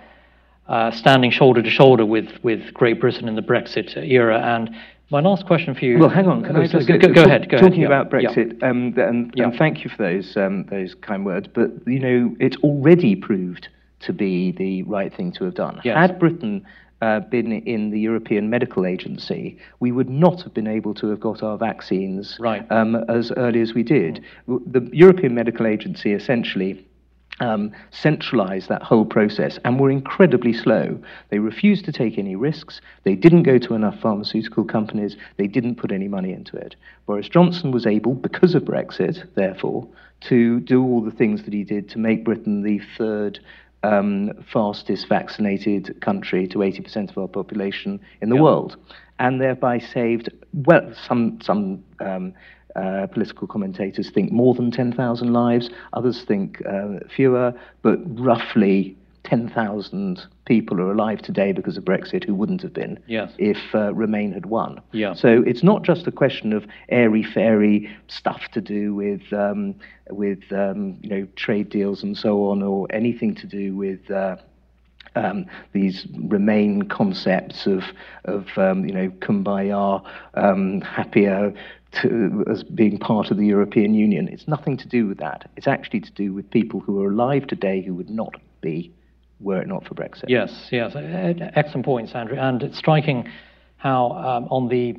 [0.67, 4.39] uh, standing shoulder to shoulder with, with Great Britain in the Brexit era.
[4.39, 4.69] And
[5.09, 5.99] my last question for you.
[5.99, 6.43] Well, hang on.
[6.43, 7.49] Can I just go, go, go ahead?
[7.49, 7.85] Go talking ahead.
[7.85, 8.69] about Brexit, yeah.
[8.69, 9.45] um, and, yeah.
[9.45, 11.47] and, thank you for those um, those kind words.
[11.53, 13.67] But you know, it's already proved
[14.05, 15.81] to be the right thing to have done.
[15.83, 15.97] Yes.
[15.97, 16.65] Had Britain
[17.01, 21.19] uh, been in the European Medical Agency, we would not have been able to have
[21.19, 22.65] got our vaccines right.
[22.71, 24.23] um, as early as we did.
[24.47, 26.85] The European Medical Agency essentially
[27.39, 30.97] um, centralized that whole process and were incredibly slow.
[31.29, 32.79] They refused to take any risks.
[33.03, 35.17] They didn't go to enough pharmaceutical companies.
[35.37, 36.75] They didn't put any money into it.
[37.05, 39.87] Boris Johnson was able, because of Brexit, therefore,
[40.21, 43.39] to do all the things that he did to make Britain the third
[43.83, 48.77] um, fastest vaccinated country to 80% of our population in the world,
[49.19, 52.33] and thereby saved, well, some, some um,
[52.75, 60.21] uh, political commentators think more than 10,000 lives, others think uh, fewer, but roughly 10,000
[60.45, 63.31] people are alive today because of Brexit who wouldn't have been yes.
[63.37, 64.81] if uh, Remain had won.
[64.91, 65.13] Yeah.
[65.13, 69.75] So it's not just a question of airy fairy stuff to do with um,
[70.09, 74.09] with um, you know trade deals and so on, or anything to do with.
[74.11, 74.37] Uh,
[75.15, 77.83] um, these remain concepts of
[78.25, 80.03] of um, you know kumbaya,
[80.33, 81.53] um, happier
[82.01, 84.27] to, as being part of the European Union.
[84.27, 85.51] It's nothing to do with that.
[85.55, 88.91] It's actually to do with people who are alive today who would not be
[89.39, 90.25] were it not for Brexit.
[90.27, 90.93] Yes, yes,
[91.55, 92.37] excellent points, Andrew.
[92.37, 93.27] And it's striking
[93.77, 94.95] how um, on the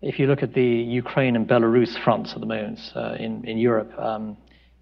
[0.00, 3.58] if you look at the Ukraine and Belarus fronts at the moment uh, in in
[3.58, 4.36] Europe, um,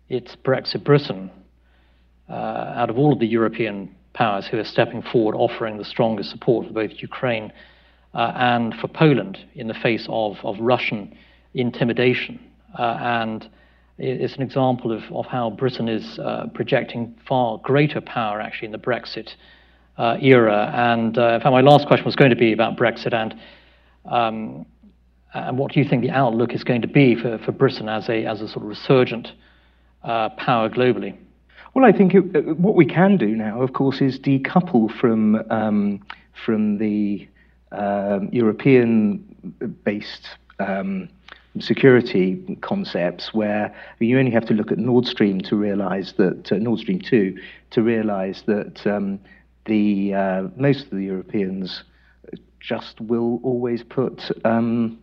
[0.09, 1.31] it's Brexit Britain
[2.29, 2.33] uh,
[2.77, 6.67] out of all of the European powers who are stepping forward, offering the strongest support
[6.67, 7.53] for both Ukraine
[8.15, 11.17] uh, and for Poland in the face of, of Russian
[11.55, 12.41] intimidation.
[12.79, 13.49] Uh, and
[14.01, 18.73] it's an example of, of how Britain is uh, projecting far greater power actually in
[18.73, 19.31] the Brexit
[19.99, 20.71] uh, era.
[20.75, 23.35] And uh, in fact, my last question was going to be about Brexit and
[24.07, 24.67] um,
[25.33, 28.09] and what do you think the outlook is going to be for, for Britain as
[28.09, 29.29] a as a sort of resurgent
[30.03, 31.17] uh, power globally?
[31.75, 35.37] Well, I think it, uh, what we can do now, of course, is decouple from
[35.51, 36.01] um,
[36.45, 37.29] from the
[37.71, 40.29] um, European-based
[40.59, 41.09] um,
[41.59, 46.57] security concepts, where you only have to look at Nord Stream to realise that uh,
[46.57, 47.37] Nord Stream two
[47.71, 49.19] to realise that um,
[49.67, 51.83] the uh, most of the Europeans
[52.61, 54.99] just will always put um,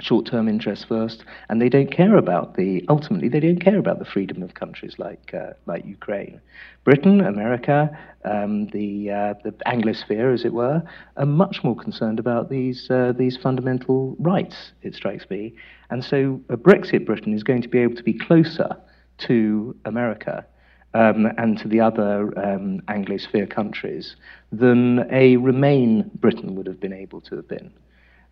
[0.00, 4.04] short-term interests first, and they don't care about the ultimately they don't care about the
[4.04, 6.40] freedom of countries like uh, like Ukraine,
[6.84, 10.82] Britain, America, um, the uh, the Anglosphere, as it were,
[11.16, 14.72] are much more concerned about these uh, these fundamental rights.
[14.82, 15.54] It strikes me,
[15.90, 18.76] and so a Brexit Britain is going to be able to be closer
[19.18, 20.46] to America.
[20.94, 24.16] Um, and to the other um, Anglosphere countries
[24.50, 27.70] than a Remain Britain would have been able to have been.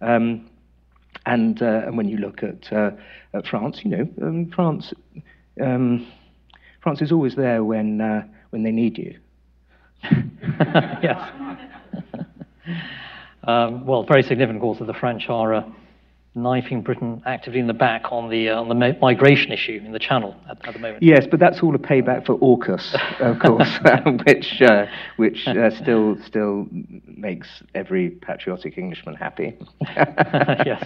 [0.01, 0.49] Um,
[1.27, 2.93] and, uh, and when you look at, uh,
[3.35, 4.95] at France, you know, um, France,
[5.61, 6.07] um,
[6.83, 9.19] France is always there when, uh, when they need you.
[11.03, 11.33] yes.
[13.45, 15.65] um, well, very significant, of course, that the French are uh,
[16.35, 19.99] knifing Britain actively in the back on the uh, on the migration issue in the
[19.99, 21.03] Channel at, at, the moment.
[21.03, 23.79] Yes, but that's all a payback for AUKUS, of course,
[24.27, 26.67] which uh, which uh, still still
[27.07, 29.57] makes every patriotic Englishman happy.
[30.67, 30.85] yes,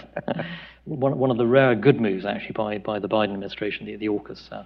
[0.85, 4.07] one one of the rare good moves actually by by the Biden administration, the the
[4.07, 4.51] AUKUS.
[4.51, 4.63] Uh,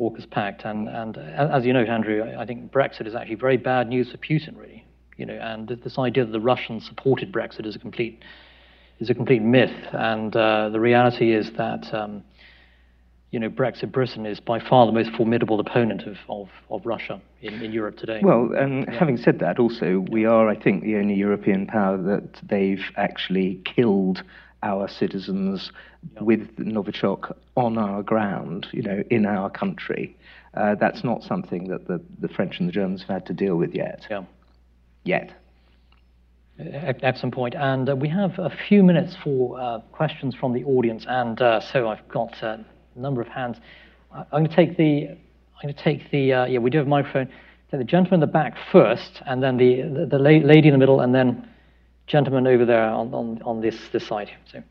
[0.00, 3.88] AUKUS pact, and and as you know, Andrew, I think Brexit is actually very bad
[3.88, 4.84] news for Putin, really.
[5.16, 8.20] You know, and this idea that the Russians supported Brexit is a complete
[9.00, 9.74] is a complete myth.
[9.92, 12.24] And uh, the reality is that um,
[13.34, 17.20] you know, Brexit Britain is by far the most formidable opponent of, of, of Russia
[17.42, 18.20] in, in Europe today.
[18.22, 18.96] Well, and yeah.
[18.96, 23.60] having said that, also, we are, I think, the only European power that they've actually
[23.64, 24.22] killed
[24.62, 25.72] our citizens
[26.14, 26.22] yeah.
[26.22, 30.16] with Novichok on our ground, you know, in our country.
[30.54, 33.56] Uh, that's not something that the, the French and the Germans have had to deal
[33.56, 34.06] with yet.
[34.08, 34.22] Yeah.
[35.02, 35.32] Yet.
[36.58, 37.54] Excellent point.
[37.56, 41.04] And uh, we have a few minutes for uh, questions from the audience.
[41.08, 42.58] And uh, so I've got uh,
[42.94, 43.56] a number of hands.
[44.12, 45.08] I'm going to take the.
[45.08, 46.32] I'm going to take the.
[46.32, 47.26] Uh, yeah, we do have a microphone.
[47.70, 50.78] Take the gentleman in the back first, and then the the, the lady in the
[50.78, 51.48] middle, and then
[52.06, 54.30] gentleman over there on on, on this this side.
[54.52, 54.62] So.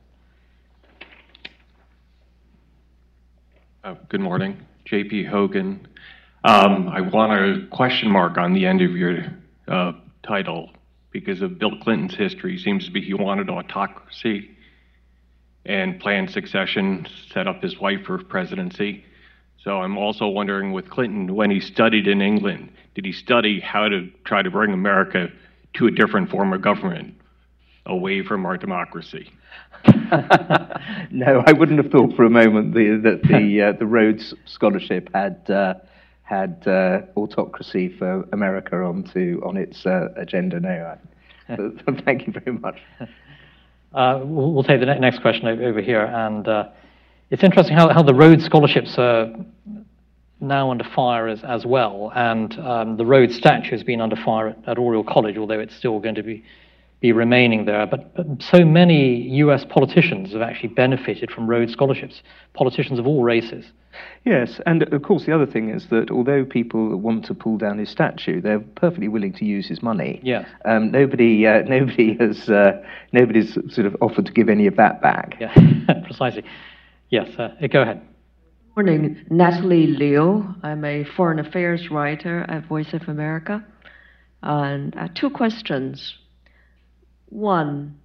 [3.84, 5.26] Uh, good morning, J.P.
[5.26, 5.86] Hogan.
[6.46, 9.26] Um, I want a question mark on the end of your
[10.26, 10.70] title
[11.14, 12.58] because of Bill Clinton's history.
[12.58, 14.50] Seems to be he wanted autocracy
[15.66, 19.06] and planned succession, set up his wife for presidency.
[19.64, 23.88] So I'm also wondering with Clinton, when he studied in England, did he study how
[23.88, 25.30] to try to bring America
[25.76, 27.16] to a different form of government,
[27.86, 29.32] away from our democracy?
[31.12, 35.10] no, I wouldn't have thought for a moment the, that the uh, the Rhodes Scholarship
[35.14, 35.76] had uh,
[36.24, 40.98] had uh, autocracy for America onto on its uh, agenda now.
[42.06, 42.80] thank you very much.
[43.94, 46.70] Uh, we'll, we'll, take the next question over here, and uh,
[47.30, 49.32] it's interesting how, how the Rhodes scholarships are
[50.40, 54.50] now under fire as, as well, and um, the Rhodes statue has been under fire
[54.50, 56.44] at, at Oriel College, although it's still going to be
[57.04, 57.86] be remaining there.
[57.86, 62.24] But, but, so many US politicians have actually benefited from Rhodes scholarships,
[62.54, 63.66] politicians of all races.
[64.24, 67.78] Yes, and of course, the other thing is that although people want to pull down
[67.78, 70.22] his statue, they're perfectly willing to use his money.
[70.24, 70.46] Yeah.
[70.64, 72.82] Um, nobody, uh, nobody has, uh,
[73.12, 75.36] nobody's sort of offered to give any of that back.
[75.42, 75.54] Yeah,
[76.06, 76.46] precisely.
[77.10, 78.02] Yes, uh, go ahead.
[78.78, 80.56] Morning, Natalie Liu.
[80.64, 83.64] I'm a foreign affairs writer at Voice of America.
[84.42, 86.16] And uh, two questions.
[87.34, 87.98] One,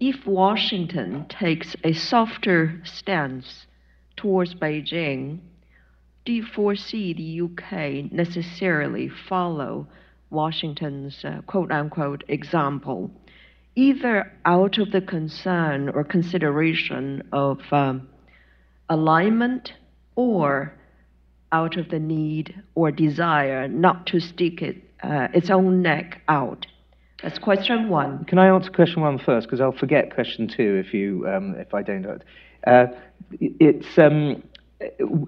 [0.00, 3.66] if Washington takes a softer stance
[4.16, 5.40] towards Beijing,
[6.24, 9.86] do you foresee the UK necessarily follow
[10.30, 13.10] Washington's uh, quote unquote example,
[13.76, 18.08] either out of the concern or consideration of um,
[18.88, 19.74] alignment
[20.16, 20.72] or
[21.52, 26.66] out of the need or desire not to stick it, uh, its own neck out?
[27.22, 28.24] That's question one.
[28.26, 29.48] Can I answer question one first?
[29.48, 32.22] Because I'll forget question two if you um, if I don't.
[32.64, 32.86] Uh,
[33.40, 34.42] it's um,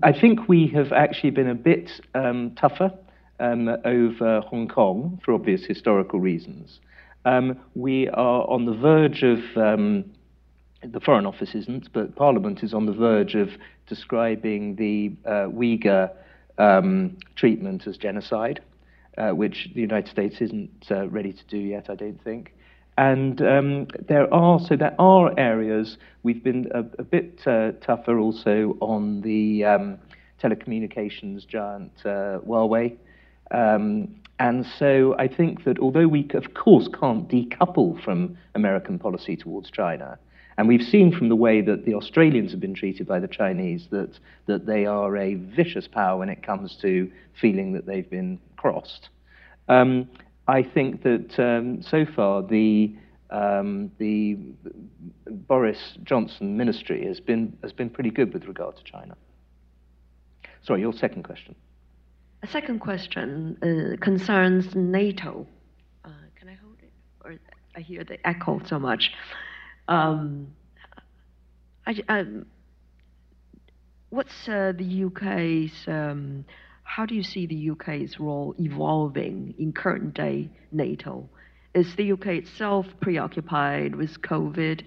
[0.03, 2.93] I think we have actually been a bit um, tougher
[3.41, 6.79] um, over Hong Kong for obvious historical reasons.
[7.25, 10.05] Um, we are on the verge of um,
[10.85, 13.51] the Foreign Office isn't, but Parliament is on the verge of
[13.89, 16.11] describing the uh, Uyghur
[17.35, 18.61] treatment as genocide,
[19.21, 22.55] uh, which the United States isn't uh, ready to do yet, I don't think.
[22.97, 28.19] And um, there are so there are areas we've been a, a bit uh, tougher
[28.19, 29.99] also on the um,
[30.43, 32.97] telecommunications giant uh, Huawei.
[33.51, 39.37] Um, and so I think that although we, of course, can't decouple from American policy
[39.37, 40.19] towards China,
[40.61, 43.87] and we've seen from the way that the Australians have been treated by the Chinese
[43.93, 48.39] that, that they are a vicious power when it comes to feeling that they've been
[48.59, 49.09] crossed.
[49.71, 50.07] Um,
[50.49, 52.95] I think that um, so far the,
[53.31, 54.37] um, the
[55.31, 59.17] Boris Johnson ministry has been, has been pretty good with regard to China.
[60.61, 61.55] Sorry, your second question.
[62.43, 65.47] A second question uh, concerns NATO.
[66.05, 66.93] Uh, can I hold it?
[67.25, 67.35] Or
[67.75, 69.11] I hear the echo so much.
[69.91, 70.47] Um,
[71.85, 72.25] I,
[74.11, 76.45] what's uh, the UK's, um,
[76.85, 81.29] how do you see the UK's role evolving in current day NATO?
[81.75, 84.83] Is the UK itself preoccupied with COVID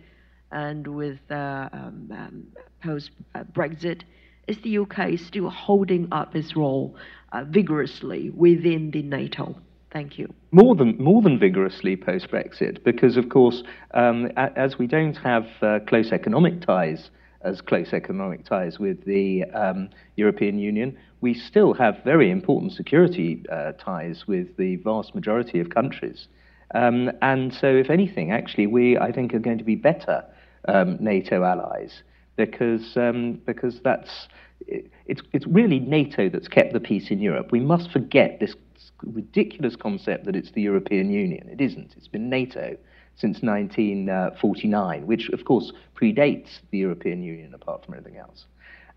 [0.53, 2.47] and with uh, um, um,
[2.81, 3.11] post
[3.51, 4.03] Brexit?
[4.47, 6.95] Is the UK still holding up its role
[7.33, 9.57] uh, vigorously within the NATO?
[9.93, 10.33] Thank you.
[10.51, 13.61] More than more than vigorously post Brexit, because of course,
[13.93, 17.11] um, as we don't have uh, close economic ties
[17.43, 23.43] as close economic ties with the um, European Union, we still have very important security
[23.51, 26.27] uh, ties with the vast majority of countries.
[26.73, 30.25] Um, and so, if anything, actually, we I think are going to be better
[30.67, 32.01] um, NATO allies
[32.35, 34.27] because um, because that's
[34.61, 37.51] it, it's it's really NATO that's kept the peace in Europe.
[37.51, 38.55] We must forget this
[39.05, 41.47] ridiculous concept that it's the European Union.
[41.49, 41.93] It isn't.
[41.97, 42.77] It's been NATO
[43.15, 48.45] since 1949, which of course predates the European Union apart from anything else.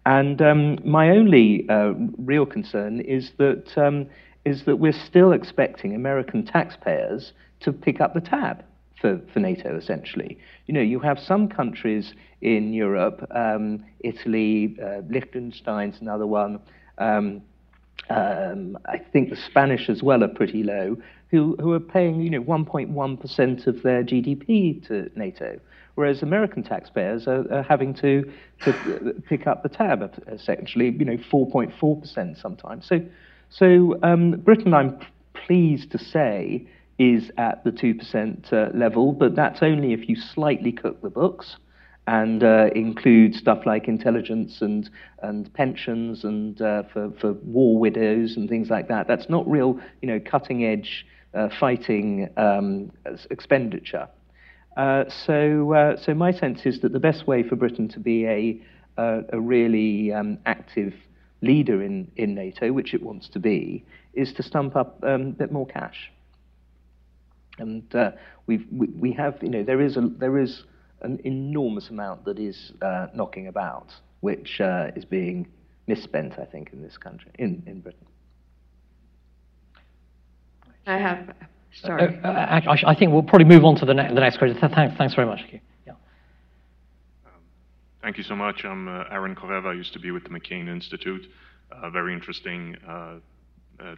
[0.07, 4.07] And um, my only uh, real concern is that um,
[4.45, 8.65] is that we're still expecting American taxpayers to pick up the tab
[9.01, 10.39] for, for NATO, essentially.
[10.67, 16.61] You know, you have some countries in Europe, um, Italy, uh, Liechtenstein's another one,
[18.11, 20.97] um, I think the Spanish as well are pretty low,
[21.31, 25.59] who, who are paying, you know, 1.1% of their GDP to NATO,
[25.97, 28.31] whereas American taxpayers are, are having to,
[28.65, 32.87] to pick up the tab, essentially, you know, 4.4% sometimes.
[32.87, 33.01] So,
[33.51, 35.01] so um, Britain, I'm
[35.35, 36.69] pleased to say,
[36.99, 41.57] is at the 2% uh, level, but that's only if you slightly cook the books
[42.07, 44.89] and uh, include stuff like intelligence and,
[45.23, 49.09] and pensions and uh, for, for war widows and things like that.
[49.09, 51.05] That's not real, you know, cutting edge
[51.35, 52.93] uh, fighting um,
[53.31, 54.09] expenditure.
[54.77, 58.27] Uh, so, uh, so my sense is that the best way for Britain to be
[58.27, 58.61] a,
[58.99, 60.95] a really um, active
[61.43, 63.85] leader in, in NATO, which it wants to be,
[64.15, 66.11] is to stump up um, a bit more cash.
[67.59, 68.13] And uh,
[68.47, 70.63] we've, we, we have, you know, there is, a, there is
[71.07, 75.47] an enormous amount that is uh, knocking about, which uh, is being
[75.87, 78.07] misspent, I think, in this country, in, in Britain.
[80.87, 81.35] I have,
[81.73, 82.19] sorry.
[82.23, 84.59] Uh, uh I, I, think we'll probably move on to the, ne- the next question.
[84.61, 85.41] Thanks, thanks very much.
[85.87, 85.93] Yeah.
[87.25, 87.33] Um,
[88.03, 88.65] thank you so much.
[88.65, 89.67] I'm uh, Aaron Koreva.
[89.67, 91.27] I used to be with the McCain Institute.
[91.73, 93.17] Uh, very interesting uh,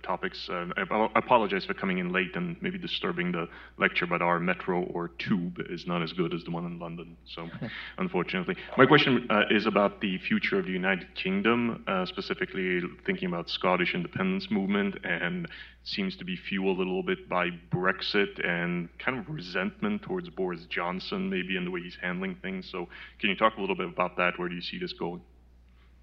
[0.03, 0.49] topics.
[0.51, 3.49] Uh, I apologize for coming in late and maybe disturbing the
[3.79, 7.17] lecture, but our metro or tube is not as good as the one in London,
[7.35, 7.49] so
[7.99, 8.57] unfortunately.
[8.77, 13.49] My question uh, is about the future of the United Kingdom, uh, specifically thinking about
[13.49, 15.49] Scottish independence movement, and
[15.85, 20.67] seems to be fueled a little bit by Brexit and kind of resentment towards Boris
[20.69, 22.69] Johnson, maybe in the way he's handling things.
[22.71, 22.89] So,
[23.21, 24.39] can you talk a little bit about that?
[24.39, 25.23] Where do you see this going?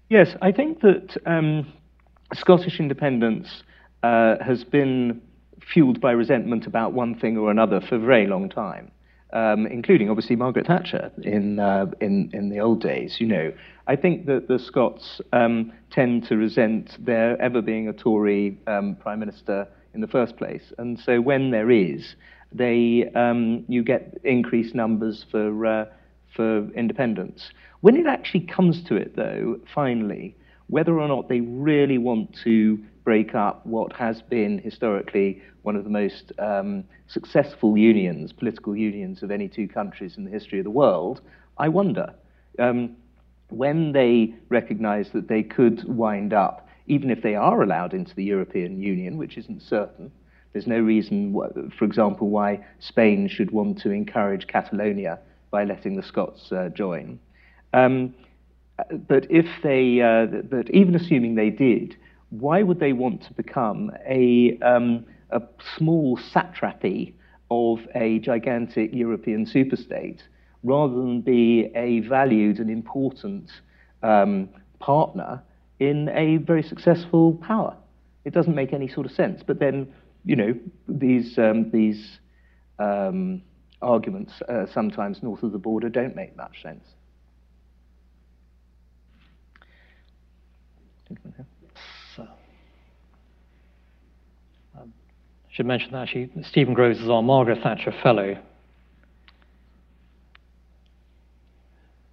[0.08, 1.72] Yes, I think that um,
[2.34, 3.62] Scottish independence
[4.02, 5.20] uh, has been
[5.72, 8.90] fueled by resentment about one thing or another for a very long time,
[9.32, 13.16] um, including obviously Margaret Thatcher in, uh, in, in the old days.
[13.18, 13.52] You know,
[13.86, 18.96] I think that the Scots um, tend to resent there ever being a Tory um,
[18.96, 22.16] prime minister in the first place, and so when there is,
[22.52, 25.86] they um, you get increased numbers for uh,
[26.34, 27.50] for independence.
[27.80, 30.36] When it actually comes to it, though, finally,
[30.68, 35.84] whether or not they really want to break up what has been historically one of
[35.84, 40.64] the most um, successful unions, political unions of any two countries in the history of
[40.64, 41.20] the world,
[41.58, 42.12] I wonder.
[42.58, 42.96] Um,
[43.48, 48.24] when they recognize that they could wind up, even if they are allowed into the
[48.24, 50.10] European Union, which isn't certain,
[50.52, 51.34] there's no reason,
[51.78, 55.18] for example, why Spain should want to encourage Catalonia
[55.50, 57.18] by letting the Scots uh, join.
[57.72, 58.14] Um,
[59.08, 61.96] but if they, uh, but even assuming they did,
[62.30, 65.40] why would they want to become a, um, a
[65.76, 67.14] small satrapy
[67.50, 70.20] of a gigantic European superstate
[70.62, 73.50] rather than be a valued and important
[74.02, 74.48] um,
[74.80, 75.42] partner
[75.78, 77.76] in a very successful power?
[78.24, 79.42] It doesn't make any sort of sense.
[79.46, 79.92] But then,
[80.24, 80.54] you know,
[80.88, 82.18] these, um, these
[82.78, 83.42] um,
[83.80, 86.82] arguments uh, sometimes north of the border don't make much sense.
[92.16, 92.26] So,
[94.76, 94.92] um,
[95.45, 98.36] I should mention that actually Steven Groves is our Margaret Thatcher Fellow.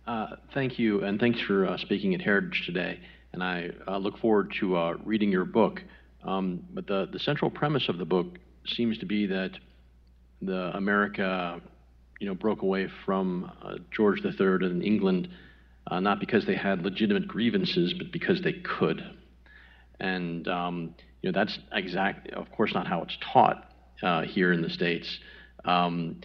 [0.07, 3.01] Uh, thank you, and thanks for uh, speaking at Heritage today.
[3.33, 5.83] And I uh, look forward to uh, reading your book.
[6.23, 8.27] Um, but the, the central premise of the book
[8.65, 9.51] seems to be that
[10.41, 11.59] the America,
[12.21, 15.27] you know, broke away from uh, George III in England
[15.87, 19.03] uh, not because they had legitimate grievances, but because they could.
[19.99, 23.71] And um, you know that's exact, of course, not how it's taught
[24.03, 25.19] uh, here in the states.
[25.65, 26.21] Um,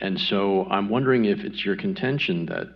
[0.00, 2.66] and so I'm wondering if it's your contention that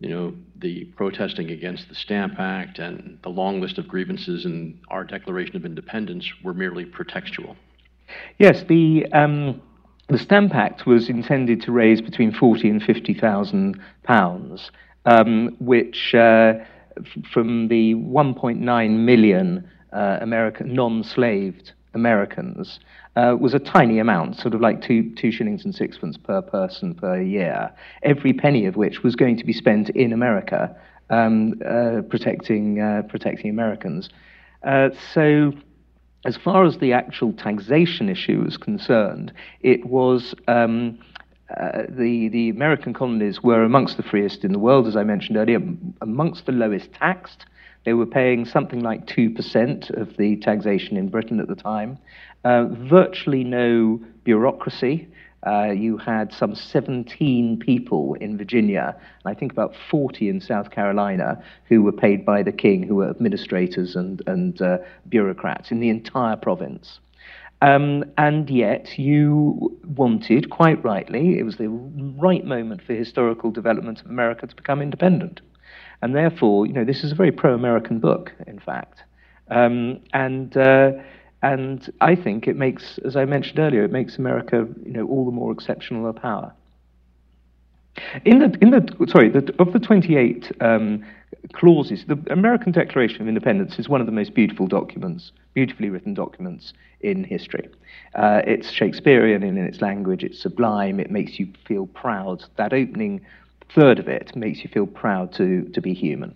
[0.00, 4.80] you know the protesting against the Stamp Act and the long list of grievances in
[4.88, 7.54] our Declaration of Independence were merely pretextual.
[8.38, 9.62] Yes, the um,
[10.08, 14.72] the Stamp Act was intended to raise between forty and fifty thousand pounds
[15.04, 16.54] um, which uh,
[16.96, 22.78] f- from the 1.9 million uh, American non-slaved Americans
[23.16, 26.94] uh, was a tiny amount, sort of like two, two shillings and sixpence per person
[26.94, 27.70] per year,
[28.02, 30.74] every penny of which was going to be spent in America
[31.10, 34.08] um, uh, protecting, uh, protecting Americans.
[34.62, 35.52] Uh, so,
[36.24, 39.32] as far as the actual taxation issue was concerned,
[39.62, 40.98] it was um,
[41.56, 45.36] uh, the, the American colonies were amongst the freest in the world, as I mentioned
[45.36, 45.60] earlier,
[46.00, 47.46] amongst the lowest taxed.
[47.84, 51.98] They were paying something like 2% of the taxation in Britain at the time.
[52.44, 55.08] Uh, virtually no bureaucracy.
[55.46, 60.70] Uh, you had some 17 people in Virginia, and I think about 40 in South
[60.70, 64.78] Carolina, who were paid by the king, who were administrators and, and uh,
[65.08, 67.00] bureaucrats in the entire province.
[67.62, 74.00] Um, and yet, you wanted, quite rightly, it was the right moment for historical development
[74.00, 75.40] of America to become independent.
[76.02, 79.02] And therefore, you know, this is a very pro American book, in fact.
[79.50, 80.92] Um, and, uh,
[81.42, 85.24] and I think it makes, as I mentioned earlier, it makes America you know, all
[85.24, 86.52] the more exceptional a power.
[88.24, 91.04] In the, in the sorry, the, of the 28 um,
[91.52, 96.14] clauses, the American Declaration of Independence is one of the most beautiful documents, beautifully written
[96.14, 97.68] documents in history.
[98.14, 102.44] Uh, it's Shakespearean in its language, it's sublime, it makes you feel proud.
[102.56, 103.22] That opening
[103.74, 106.34] third of it makes you feel proud to, to be human.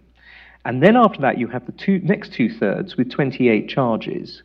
[0.64, 4.43] And then after that, you have the two, next two thirds with 28 charges,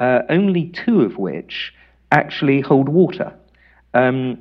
[0.00, 1.72] uh, only two of which
[2.10, 3.32] actually hold water.
[3.94, 4.38] Um,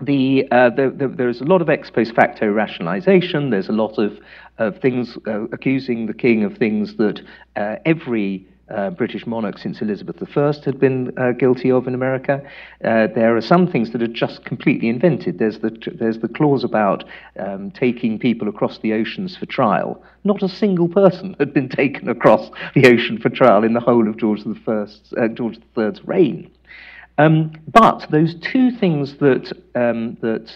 [0.00, 3.50] the, uh, the, the, there's a lot of ex post facto rationalization.
[3.50, 4.18] There's a lot of,
[4.58, 7.20] of things uh, accusing the king of things that
[7.56, 12.42] uh, every uh, British monarch since Elizabeth I had been uh, guilty of in America.
[12.84, 15.38] Uh, there are some things that are just completely invented.
[15.38, 17.04] There's the, there's the clause about
[17.38, 20.02] um, taking people across the oceans for trial.
[20.24, 24.08] Not a single person had been taken across the ocean for trial in the whole
[24.08, 26.50] of George, I, George III's reign.
[27.18, 30.50] Um, but those two things that, um, that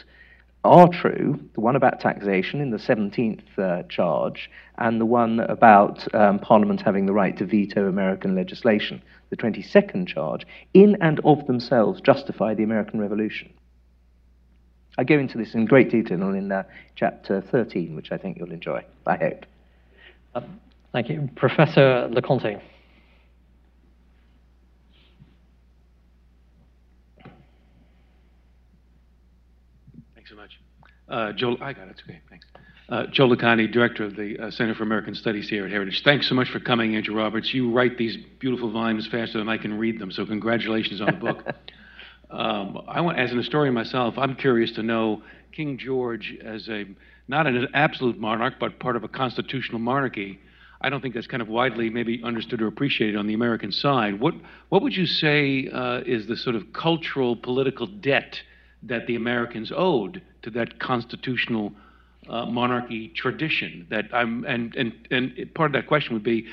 [0.64, 6.12] are true, the one about taxation in the 17th uh, charge, and the one about
[6.14, 11.46] um, Parliament having the right to veto American legislation, the 22nd charge, in and of
[11.46, 13.52] themselves justify the American Revolution.
[14.98, 16.62] I go into this in great detail in uh,
[16.94, 19.46] chapter 13, which I think you'll enjoy, I hope.
[20.34, 20.60] Um,
[20.92, 21.28] Thank you.
[21.36, 22.58] Professor Loconte.
[30.14, 30.58] Thanks so much.
[31.06, 31.90] Uh, Joe, I got it.
[31.90, 32.20] It's okay.
[32.30, 32.46] Thanks.
[32.88, 36.02] Uh, Joe Loconte, Director of the uh, Center for American Studies here at Heritage.
[36.04, 37.52] Thanks so much for coming, Andrew Roberts.
[37.52, 41.12] You write these beautiful volumes faster than I can read them, so congratulations on the
[41.12, 41.44] book.
[42.30, 46.84] um, I want, as an historian myself, I'm curious to know King George as a
[47.26, 50.38] not an absolute monarch, but part of a constitutional monarchy.
[50.80, 54.20] I don't think that's kind of widely maybe understood or appreciated on the American side.
[54.20, 54.34] What
[54.68, 58.40] what would you say uh, is the sort of cultural political debt
[58.84, 61.72] that the Americans owed to that constitutional
[62.28, 66.46] uh, monarchy tradition that I'm and and and part of that question would be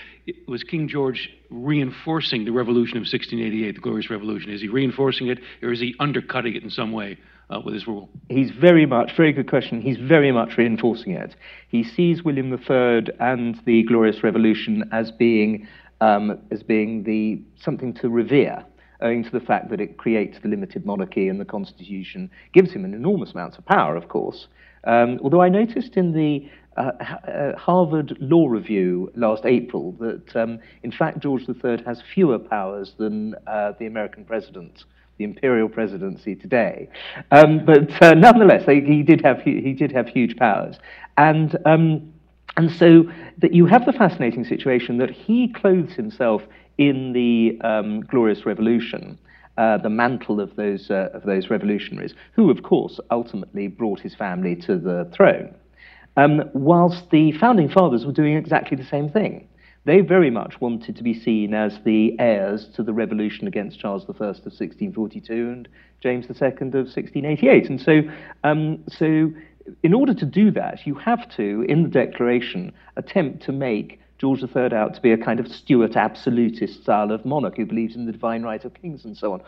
[0.47, 4.51] was King George reinforcing the revolution of 1688 the glorious revolution?
[4.51, 7.17] Is he reinforcing it or is he undercutting it in some way
[7.49, 8.09] uh, with his rule?
[8.29, 9.81] He's very much very good question.
[9.81, 11.35] He's very much reinforcing it.
[11.67, 15.67] He sees William III and the glorious revolution as being
[16.01, 18.65] um, as being the something to revere
[19.03, 22.85] owing to the fact that it creates the limited monarchy and the constitution gives him
[22.85, 24.47] an enormous amount of power of course
[24.85, 26.91] um, although I noticed in the uh,
[27.27, 32.93] uh, Harvard Law Review last April that, um, in fact, George III has fewer powers
[32.97, 34.85] than uh, the American president,
[35.17, 36.89] the imperial presidency today.
[37.31, 40.77] Um, but uh, nonetheless, he, did have, he did have huge powers.
[41.17, 42.11] And, um,
[42.57, 43.03] and so
[43.37, 46.41] that you have the fascinating situation that he clothes himself
[46.77, 49.17] in the um, Glorious Revolution
[49.57, 54.15] uh, the mantle of those, uh, of those revolutionaries, who, of course, ultimately brought his
[54.15, 55.53] family to the throne.
[56.17, 59.47] Um, whilst the founding fathers were doing exactly the same thing.
[59.85, 64.03] They very much wanted to be seen as the heirs to the revolution against Charles
[64.03, 65.67] I of 1642 and
[66.01, 67.69] James II of 1688.
[67.69, 68.01] And so,
[68.43, 69.31] um, so
[69.83, 74.41] in order to do that, you have to, in the Declaration, attempt to make George
[74.41, 78.05] III out to be a kind of Stuart absolutist style of monarch who believes in
[78.05, 79.41] the divine right of kings and so on.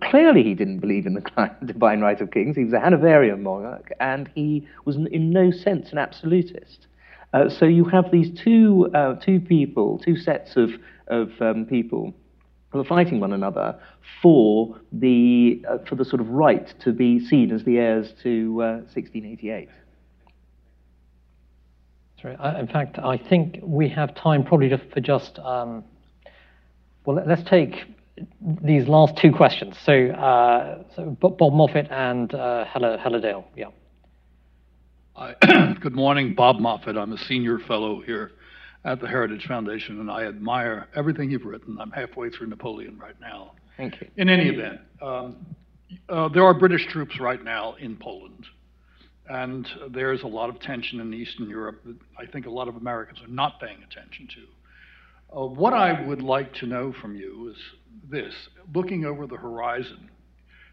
[0.00, 1.20] Clearly, he didn't believe in the
[1.64, 2.56] divine right of kings.
[2.56, 6.88] He was a Hanoverian monarch, and he was in no sense an absolutist.
[7.32, 10.70] Uh, so you have these two, uh, two people, two sets of,
[11.06, 12.12] of um, people
[12.70, 13.78] who are fighting one another
[14.20, 18.54] for the, uh, for the sort of right to be seen as the heirs to
[18.54, 19.68] 1688.
[22.20, 25.84] Sorry, I, in fact, I think we have time probably to, for just, um,
[27.04, 27.76] well, let's take
[28.62, 29.76] these last two questions.
[29.84, 33.66] So, uh, so Bob Moffit and uh, Helle, Helle Dale, yeah.
[35.80, 36.96] good morning, Bob Moffit.
[36.96, 38.32] I'm a senior fellow here
[38.84, 41.76] at the Heritage Foundation, and I admire everything you've written.
[41.80, 43.52] I'm halfway through Napoleon right now.
[43.76, 44.08] Thank you.
[44.16, 45.36] In any event, um,
[46.08, 48.46] uh, there are British troops right now in Poland.
[49.28, 52.76] And there's a lot of tension in Eastern Europe that I think a lot of
[52.76, 55.38] Americans are not paying attention to.
[55.40, 57.58] Uh, what I would like to know from you is
[58.10, 58.34] this
[58.74, 60.08] looking over the horizon,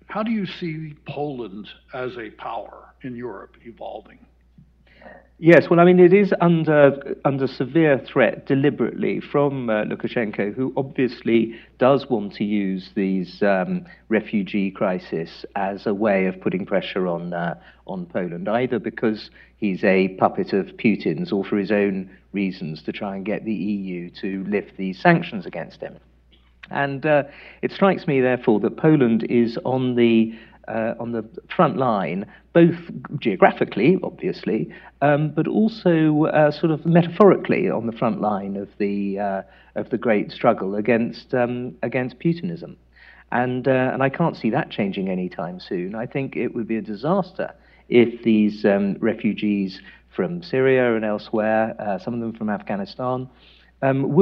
[0.08, 4.20] how do you see Poland as a power in Europe evolving?
[5.38, 10.72] Yes, well, I mean, it is under under severe threat deliberately from uh, Lukashenko, who
[10.78, 17.06] obviously does want to use these um, refugee crisis as a way of putting pressure
[17.06, 22.10] on uh, on Poland, either because he's a puppet of Putin's or for his own
[22.32, 25.98] reasons to try and get the EU to lift these sanctions against him.
[26.72, 27.24] And uh,
[27.62, 30.34] it strikes me, therefore, that Poland is on the
[30.68, 32.76] uh, on the front line, both
[33.20, 39.20] geographically, obviously, um, but also uh, sort of metaphorically on the front line of the
[39.20, 39.42] uh,
[39.76, 42.76] of the great struggle against um, against Putinism,
[43.32, 45.96] and uh, and I can't see that changing anytime soon.
[45.96, 47.54] I think it would be a disaster
[47.90, 49.82] if these um, refugees
[50.16, 53.30] from Syria and elsewhere, uh, some of them from Afghanistan.
[53.82, 54.18] Um,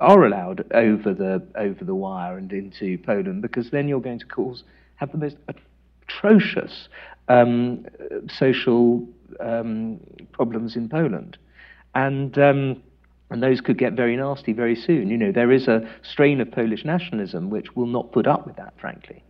[0.00, 4.26] are allowed over the over the wire and into Poland because then you're going to
[4.26, 4.62] cause
[4.96, 5.36] have the most
[6.16, 6.88] atrocious
[7.28, 7.86] um,
[8.28, 9.06] social
[9.40, 10.00] um,
[10.32, 11.38] problems in Poland.
[11.94, 12.82] And, um,
[13.30, 15.08] and those could get very nasty very soon.
[15.08, 18.56] You know, there is a strain of Polish nationalism which will not put up with
[18.56, 19.22] that, frankly.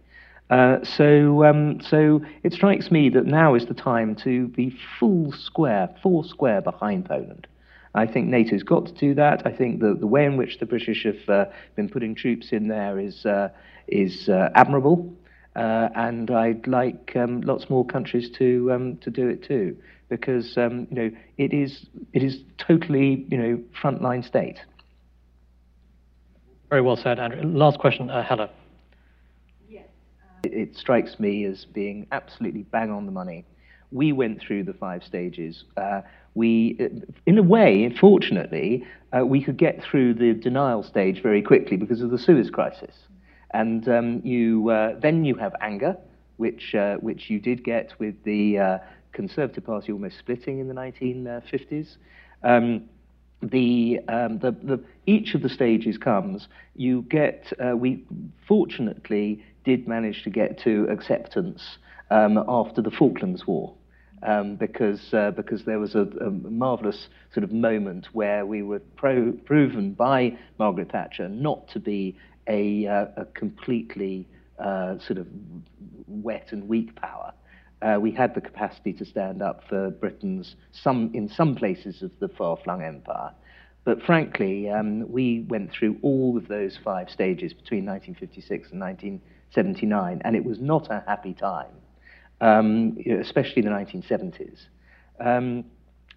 [0.50, 5.32] Uh, so, um, so it strikes me that now is the time to be full
[5.32, 7.46] square, four square behind Poland.
[7.94, 9.46] I think NATO's got to do that.
[9.46, 11.44] I think the, the way in which the British have uh,
[11.76, 13.50] been putting troops in there is, uh,
[13.86, 15.14] is uh, admirable.
[15.54, 19.76] Uh, and I'd like um, lots more countries to um, to do it too,
[20.08, 24.58] because um, you know it is it is totally you know frontline state.
[26.70, 27.42] Very well said, Andrew.
[27.42, 28.48] Last question, uh, Helle.
[29.68, 29.84] Yes.
[30.44, 33.44] It, it strikes me as being absolutely bang on the money
[33.92, 35.64] we went through the five stages.
[35.76, 36.00] Uh,
[36.34, 36.78] we,
[37.26, 38.84] in a way, fortunately,
[39.16, 42.94] uh, we could get through the denial stage very quickly because of the Suez crisis.
[43.52, 45.96] And um, you, uh, then you have anger,
[46.36, 48.78] which, uh, which you did get with the uh,
[49.12, 51.96] Conservative Party almost splitting in the 1950s.
[52.42, 52.88] Um,
[53.42, 58.04] the, um, the, the, each of the stages comes, you get, uh, we
[58.46, 61.78] fortunately did manage to get to acceptance
[62.10, 63.74] um, after the Falklands War
[64.22, 68.80] um, because, uh, because there was a, a marvellous sort of moment where we were
[68.96, 72.16] pro- proven by Margaret Thatcher not to be
[72.48, 74.28] a, uh, a completely
[74.58, 75.26] uh, sort of
[76.06, 77.32] wet and weak power.
[77.80, 82.12] Uh, we had the capacity to stand up for Britain's some in some places of
[82.20, 83.32] the far-flung empire,
[83.84, 90.22] but frankly, um, we went through all of those five stages between 1956 and 1979,
[90.24, 91.72] and it was not a happy time
[92.42, 94.66] um, especially in the 1970s.
[95.20, 95.64] Um,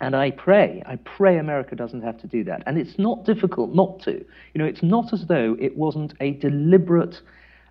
[0.02, 2.64] and I pray, I pray America doesn't have to do that.
[2.66, 4.14] And it's not difficult not to.
[4.14, 7.22] You know, it's not as though it wasn't a deliberate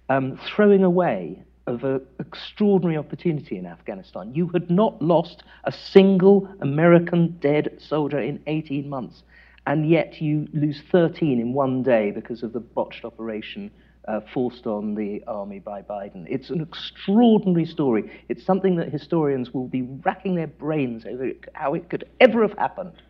[0.09, 4.35] um, throwing away of an extraordinary opportunity in Afghanistan.
[4.35, 9.23] You had not lost a single American dead soldier in 18 months,
[9.67, 13.71] and yet you lose 13 in one day because of the botched operation
[14.09, 16.27] uh, forced on the army by Biden.
[16.29, 18.11] It's an extraordinary story.
[18.29, 22.57] It's something that historians will be racking their brains over how it could ever have
[22.59, 23.03] happened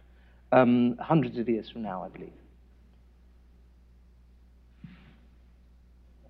[0.53, 2.33] um, hundreds of years from now, I believe.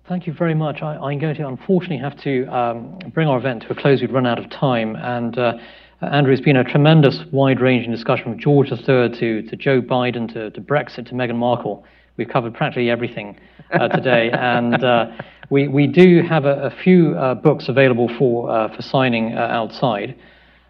[0.07, 0.83] Thank you very much.
[0.83, 4.01] I, am going to unfortunately have to um, bring our event to a close.
[4.01, 4.95] We've run out of time.
[4.95, 5.53] And uh,
[6.01, 10.31] Andrew, it's been a tremendous, wide ranging discussion from George III to, to Joe Biden
[10.33, 11.85] to, to Brexit to Meghan Markle.
[12.17, 13.37] We've covered practically everything
[13.71, 15.07] uh, today, and uh,
[15.49, 19.41] we, we do have a, a few uh, books available for, uh, for signing uh,
[19.41, 20.15] outside.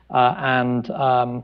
[0.10, 1.43] Uh, and um,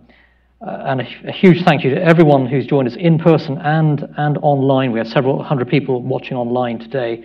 [0.63, 4.37] and a, a, huge thank you to everyone who's joined us in person and, and
[4.43, 4.91] online.
[4.91, 7.23] We have several hundred people watching online today.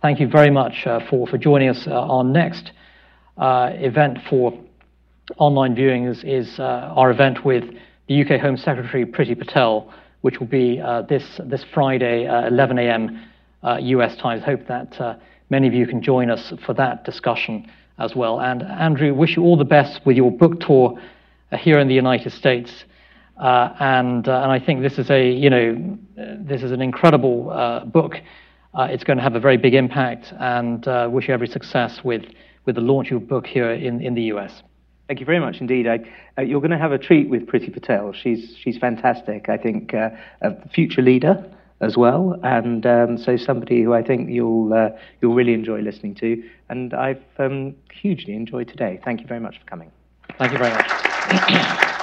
[0.00, 1.86] Thank you very much for, for joining us.
[1.86, 2.72] our next
[3.38, 4.58] event for
[5.36, 7.64] online viewing is, is our event with
[8.08, 12.78] the UK Home Secretary Priti Patel which will be uh, this, this Friday, uh, 11
[12.78, 13.24] a.m.
[13.62, 14.42] US uh, time.
[14.42, 18.40] I hope that many of you can join us for that discussion as well.
[18.40, 21.00] And Andrew, wish you all the best with your book tour
[21.52, 22.84] here in the United States.
[23.38, 27.50] Uh, and uh, and I think this is a you know this is an incredible
[27.50, 28.16] uh, book.
[28.76, 32.24] it's going to have a very big impact, and wish you every success with
[32.66, 34.62] with the launch of your book here in in the US.
[35.08, 35.88] Thank you very much indeed.
[35.88, 36.00] I,
[36.36, 38.12] uh, you're going to have a treat with Priti Patel.
[38.12, 39.48] She's, she's fantastic.
[39.48, 40.10] I think uh,
[40.42, 41.50] a future leader
[41.80, 44.90] as well, and um, so somebody who I think you'll, uh,
[45.22, 46.42] you'll really enjoy listening to.
[46.68, 49.00] And I've um, hugely enjoyed today.
[49.02, 49.90] Thank you very much for coming.
[50.36, 51.94] Thank you very much.